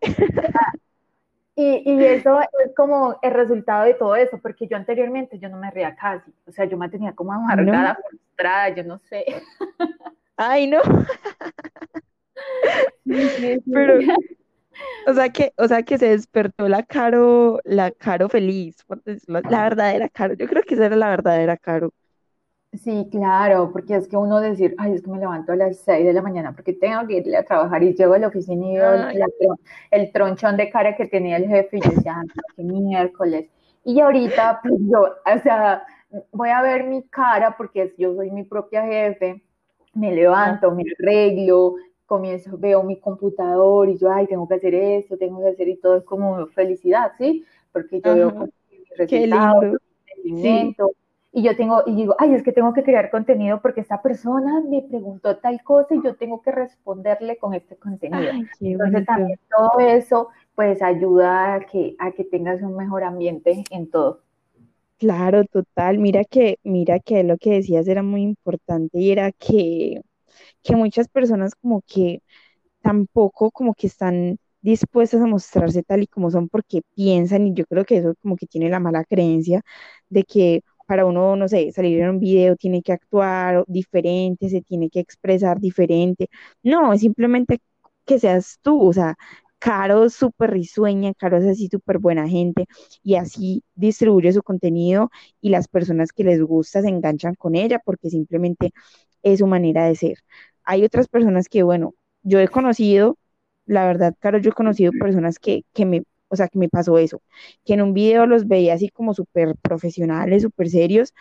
Y, 1.57 1.83
y, 1.85 2.03
eso 2.03 2.41
es 2.41 2.75
como 2.75 3.17
el 3.21 3.31
resultado 3.31 3.85
de 3.85 3.93
todo 3.93 4.15
eso, 4.17 4.37
porque 4.41 4.67
yo 4.67 4.75
anteriormente 4.75 5.39
yo 5.39 5.47
no 5.47 5.57
me 5.57 5.71
ría 5.71 5.95
casi, 5.95 6.29
o 6.45 6.51
sea, 6.51 6.65
yo 6.65 6.77
me 6.77 6.89
tenía 6.89 7.13
como 7.13 7.31
amargada, 7.31 7.97
frustrada, 8.09 8.69
yo 8.75 8.83
no 8.83 8.99
sé. 8.99 9.23
Ay, 10.37 10.67
no. 10.67 10.81
Pero, 13.05 13.99
o 15.07 15.13
sea 15.13 15.29
que, 15.29 15.53
o 15.57 15.67
sea 15.67 15.83
que 15.83 15.97
se 15.97 16.09
despertó 16.09 16.67
la 16.67 16.83
Caro, 16.83 17.59
la 17.63 17.91
Caro 17.91 18.29
feliz, 18.29 18.77
la, 19.27 19.41
verdadera 19.41 20.09
Caro. 20.09 20.33
Yo 20.33 20.47
creo 20.47 20.63
que 20.63 20.73
esa 20.75 20.87
era 20.87 20.95
la 20.95 21.09
verdadera 21.09 21.57
Caro. 21.57 21.93
Sí, 22.83 23.07
claro, 23.11 23.71
porque 23.71 23.95
es 23.95 24.07
que 24.07 24.17
uno 24.17 24.39
decir, 24.39 24.75
ay, 24.77 24.93
es 24.93 25.03
que 25.03 25.09
me 25.09 25.19
levanto 25.19 25.51
a 25.51 25.55
las 25.55 25.77
6 25.77 26.05
de 26.05 26.13
la 26.13 26.21
mañana 26.21 26.53
porque 26.53 26.73
tengo 26.73 27.05
que 27.07 27.17
ir 27.17 27.35
a 27.35 27.43
trabajar 27.43 27.83
y 27.83 27.93
llego 27.93 28.13
a 28.13 28.19
la 28.19 28.27
oficina 28.27 28.65
y 28.65 28.77
veo 28.77 29.55
el 29.91 30.11
tronchón 30.11 30.57
de 30.57 30.69
cara 30.69 30.95
que 30.95 31.05
tenía 31.05 31.37
el 31.37 31.47
jefe 31.47 31.77
y 31.77 31.81
yo 31.81 31.89
decía, 31.91 32.15
ah, 32.17 32.23
qué 32.55 32.63
miércoles. 32.63 33.49
Y 33.83 33.99
ahorita, 33.99 34.61
pues 34.63 34.73
yo, 34.79 34.99
o 35.01 35.39
sea, 35.43 35.83
voy 36.31 36.49
a 36.49 36.61
ver 36.61 36.85
mi 36.85 37.03
cara 37.03 37.55
porque 37.55 37.93
yo 37.97 38.15
soy 38.15 38.31
mi 38.31 38.43
propia 38.43 38.83
jefe, 38.83 39.43
me 39.93 40.13
levanto, 40.13 40.71
me 40.71 40.83
arreglo, 40.99 41.75
comienzo, 42.05 42.57
veo 42.57 42.83
mi 42.83 42.99
computador 42.99 43.89
y 43.89 43.97
yo, 43.97 44.11
ay, 44.11 44.27
tengo 44.27 44.47
que 44.47 44.55
hacer 44.55 44.73
esto, 44.73 45.17
tengo 45.17 45.41
que 45.41 45.49
hacer 45.49 45.67
y 45.67 45.77
todo 45.77 45.97
es 45.97 46.03
como 46.03 46.47
felicidad, 46.47 47.11
¿sí? 47.17 47.45
Porque 47.71 48.01
yo 48.01 48.15
veo 48.15 48.33
como 48.33 48.49
resultados, 48.97 49.77
crecimiento. 50.05 50.91
Y 51.35 51.43
yo 51.43 51.55
tengo, 51.57 51.83
y 51.85 51.95
digo, 51.95 52.15
ay, 52.17 52.33
es 52.33 52.43
que 52.43 52.53
tengo 52.53 52.73
que 52.73 52.83
crear 52.83 53.11
contenido 53.11 53.61
porque 53.61 53.81
esta 53.81 54.01
persona 54.01 54.61
me 54.69 54.81
preguntó 54.83 55.37
tal 55.37 55.61
cosa 55.63 55.93
y 55.95 56.01
yo 56.01 56.15
tengo 56.15 56.41
que 56.41 56.51
responderle 56.51 57.37
con 57.37 57.53
este 57.53 57.75
contenido. 57.77 58.35
Entonces 58.73 59.05
también 59.05 59.39
todo 59.49 59.79
eso 59.81 60.29
pues 60.55 60.81
ayuda 60.81 61.55
a 61.55 61.59
que, 61.61 61.95
a 61.99 62.11
que 62.13 62.23
tengas 62.23 62.61
un 62.61 62.77
mejor 62.77 63.03
ambiente 63.03 63.63
en 63.69 63.91
todo. 63.91 64.21
Claro, 64.97 65.43
total. 65.45 65.97
Mira 65.99 66.23
que, 66.23 66.57
mira 66.63 66.99
que 66.99 67.23
lo 67.23 67.37
que 67.37 67.51
decías 67.51 67.87
era 67.87 68.01
muy 68.01 68.21
importante 68.21 68.99
y 68.99 69.11
era 69.11 69.31
que 69.33 70.01
que 70.63 70.75
muchas 70.75 71.09
personas 71.09 71.55
como 71.55 71.81
que 71.87 72.21
tampoco 72.81 73.51
como 73.51 73.73
que 73.75 73.87
están 73.87 74.37
dispuestas 74.61 75.21
a 75.21 75.27
mostrarse 75.27 75.83
tal 75.83 76.03
y 76.03 76.07
como 76.07 76.31
son 76.31 76.49
porque 76.49 76.81
piensan 76.95 77.47
y 77.47 77.53
yo 77.55 77.65
creo 77.67 77.85
que 77.85 77.97
eso 77.99 78.15
como 78.21 78.35
que 78.37 78.47
tiene 78.47 78.69
la 78.69 78.79
mala 78.81 79.05
creencia 79.05 79.63
de 80.09 80.23
que 80.23 80.61
para 80.85 81.05
uno, 81.05 81.35
no 81.35 81.47
sé, 81.47 81.71
salir 81.71 81.99
en 82.01 82.09
un 82.09 82.19
video 82.19 82.55
tiene 82.55 82.81
que 82.81 82.93
actuar 82.93 83.63
diferente, 83.67 84.49
se 84.49 84.61
tiene 84.61 84.89
que 84.89 84.99
expresar 84.99 85.59
diferente. 85.59 86.29
No, 86.63 86.93
es 86.93 87.01
simplemente 87.01 87.59
que 88.05 88.19
seas 88.19 88.59
tú, 88.61 88.81
o 88.89 88.93
sea, 88.93 89.15
Caro 89.59 90.05
es 90.05 90.13
súper 90.13 90.51
risueña, 90.51 91.13
Caro 91.15 91.37
es 91.37 91.45
así 91.45 91.67
súper 91.71 91.97
buena 91.99 92.27
gente 92.29 92.65
y 93.03 93.15
así 93.15 93.63
distribuye 93.75 94.31
su 94.33 94.43
contenido 94.43 95.09
y 95.41 95.49
las 95.49 95.67
personas 95.67 96.11
que 96.13 96.23
les 96.23 96.41
gusta 96.41 96.81
se 96.81 96.89
enganchan 96.89 97.35
con 97.35 97.55
ella 97.55 97.79
porque 97.83 98.09
simplemente 98.09 98.71
es 99.23 99.39
su 99.39 99.47
manera 99.47 99.85
de 99.85 99.95
ser 99.95 100.17
hay 100.63 100.83
otras 100.83 101.07
personas 101.07 101.47
que, 101.49 101.63
bueno, 101.63 101.93
yo 102.23 102.39
he 102.39 102.47
conocido, 102.47 103.17
la 103.65 103.85
verdad, 103.85 104.15
claro, 104.19 104.39
yo 104.39 104.49
he 104.51 104.53
conocido 104.53 104.91
personas 104.99 105.37
que, 105.39 105.63
que 105.73 105.85
me, 105.85 106.03
o 106.35 106.37
sea, 106.37 106.47
que 106.49 106.59
me 106.59 106.69
pasó 106.69 106.97
eso, 106.99 107.21
que 107.65 107.73
en 107.75 107.81
un 107.81 107.93
video 107.93 108.25
los 108.27 108.47
veía 108.47 108.75
así 108.75 108.89
como 108.89 109.13
súper 109.13 109.55
profesionales, 109.61 110.43
súper 110.43 110.69
serios, 110.69 111.13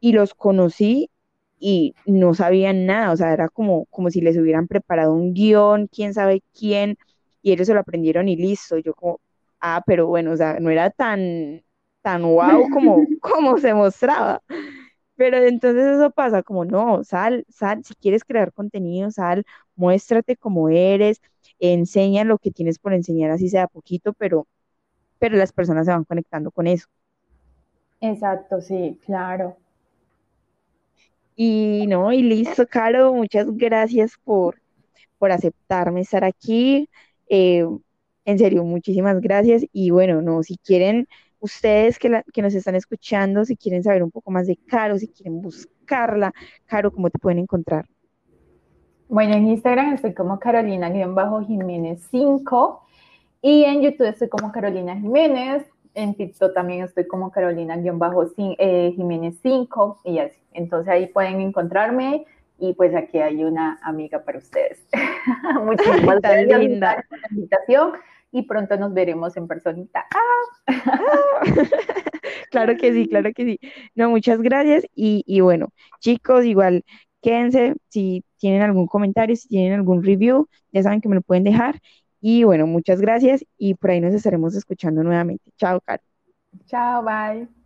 y 0.00 0.12
los 0.12 0.34
conocí 0.34 1.10
y 1.58 1.94
no 2.06 2.34
sabían 2.34 2.86
nada, 2.86 3.12
o 3.12 3.16
sea, 3.16 3.32
era 3.32 3.48
como, 3.48 3.86
como 3.86 4.10
si 4.10 4.20
les 4.20 4.36
hubieran 4.36 4.68
preparado 4.68 5.14
un 5.14 5.32
guion, 5.34 5.88
quién 5.88 6.14
sabe 6.14 6.42
quién, 6.58 6.98
y 7.42 7.52
ellos 7.52 7.66
se 7.66 7.74
lo 7.74 7.80
aprendieron 7.80 8.28
y 8.28 8.36
listo, 8.36 8.78
yo 8.78 8.94
como, 8.94 9.20
ah, 9.60 9.82
pero 9.86 10.06
bueno, 10.06 10.32
o 10.32 10.36
sea, 10.36 10.58
no 10.60 10.70
era 10.70 10.90
tan, 10.90 11.62
tan 12.02 12.22
guau 12.22 12.68
como, 12.70 13.06
como 13.20 13.58
se 13.58 13.74
mostraba. 13.74 14.42
Pero 15.16 15.38
entonces 15.38 15.84
eso 15.96 16.10
pasa 16.10 16.42
como, 16.42 16.64
no, 16.64 17.04
sal, 17.04 17.44
sal, 17.48 17.84
si 17.84 17.94
quieres 17.94 18.24
crear 18.24 18.52
contenido, 18.52 19.10
sal, 19.10 19.44
muéstrate 19.76 20.36
como 20.36 20.68
eres, 20.68 21.20
enseña 21.72 22.24
lo 22.24 22.38
que 22.38 22.50
tienes 22.50 22.78
por 22.78 22.92
enseñar, 22.94 23.30
así 23.30 23.48
sea 23.48 23.66
poquito, 23.68 24.12
pero, 24.14 24.46
pero 25.18 25.36
las 25.38 25.52
personas 25.52 25.86
se 25.86 25.92
van 25.92 26.04
conectando 26.04 26.50
con 26.52 26.66
eso. 26.68 26.88
Exacto, 28.00 28.60
sí, 28.60 29.00
claro. 29.04 29.56
Y 31.36 31.86
no, 31.88 32.12
y 32.12 32.22
listo, 32.22 32.66
Caro, 32.66 33.12
muchas 33.14 33.46
gracias 33.56 34.14
por, 34.24 34.60
por 35.18 35.32
aceptarme 35.32 36.02
estar 36.02 36.24
aquí. 36.24 36.88
Eh, 37.28 37.66
en 38.26 38.38
serio, 38.38 38.64
muchísimas 38.64 39.20
gracias. 39.20 39.64
Y 39.72 39.90
bueno, 39.90 40.22
no, 40.22 40.42
si 40.42 40.56
quieren 40.58 41.08
ustedes 41.40 41.98
que, 41.98 42.22
que 42.32 42.42
nos 42.42 42.54
están 42.54 42.76
escuchando, 42.76 43.44
si 43.44 43.56
quieren 43.56 43.82
saber 43.84 44.02
un 44.04 44.10
poco 44.12 44.30
más 44.32 44.46
de 44.46 44.58
Caro, 44.68 44.98
si 44.98 45.08
quieren 45.08 45.42
buscarla, 45.42 46.32
Caro, 46.66 46.92
¿cómo 46.92 47.10
te 47.10 47.18
pueden 47.18 47.40
encontrar? 47.40 47.86
Bueno, 49.08 49.34
en 49.34 49.48
Instagram 49.48 49.94
estoy 49.94 50.14
como 50.14 50.38
Carolina-Jiménez 50.38 52.06
5 52.10 52.82
y 53.42 53.64
en 53.64 53.82
YouTube 53.82 54.08
estoy 54.08 54.28
como 54.28 54.50
Carolina 54.50 54.96
Jiménez. 54.96 55.66
En 55.94 56.14
TikTok 56.14 56.54
también 56.54 56.84
estoy 56.84 57.06
como 57.06 57.30
Carolina-Jiménez 57.30 59.34
5 59.42 60.00
y 60.04 60.18
así. 60.18 60.38
Entonces 60.52 60.90
ahí 60.90 61.06
pueden 61.06 61.42
encontrarme 61.42 62.24
y 62.58 62.72
pues 62.72 62.94
aquí 62.94 63.18
hay 63.18 63.44
una 63.44 63.78
amiga 63.82 64.24
para 64.24 64.38
ustedes. 64.38 64.86
Muchísimas 65.62 66.22
gracias 66.22 66.58
linda. 66.58 67.04
por 67.08 67.20
la 67.20 67.28
invitación 67.30 67.92
y 68.32 68.42
pronto 68.42 68.76
nos 68.78 68.94
veremos 68.94 69.36
en 69.36 69.46
personita. 69.46 70.06
claro 72.50 72.76
que 72.78 72.94
sí, 72.94 73.06
claro 73.06 73.32
que 73.34 73.44
sí. 73.44 73.60
No, 73.94 74.08
muchas 74.08 74.40
gracias 74.40 74.86
y, 74.94 75.22
y 75.26 75.40
bueno, 75.40 75.68
chicos, 76.00 76.46
igual 76.46 76.84
quédense 77.20 77.74
si 77.88 78.24
tienen 78.44 78.62
algún 78.62 78.86
comentario, 78.86 79.36
si 79.36 79.48
tienen 79.48 79.72
algún 79.74 80.02
review, 80.04 80.48
ya 80.72 80.82
saben 80.82 81.00
que 81.00 81.08
me 81.08 81.14
lo 81.16 81.22
pueden 81.22 81.44
dejar. 81.44 81.80
Y 82.20 82.44
bueno, 82.44 82.66
muchas 82.66 83.00
gracias 83.00 83.44
y 83.58 83.74
por 83.74 83.90
ahí 83.90 84.00
nos 84.00 84.14
estaremos 84.14 84.54
escuchando 84.54 85.02
nuevamente. 85.02 85.50
Chao, 85.58 85.80
Caro. 85.80 86.02
Chao, 86.66 87.02
bye. 87.02 87.63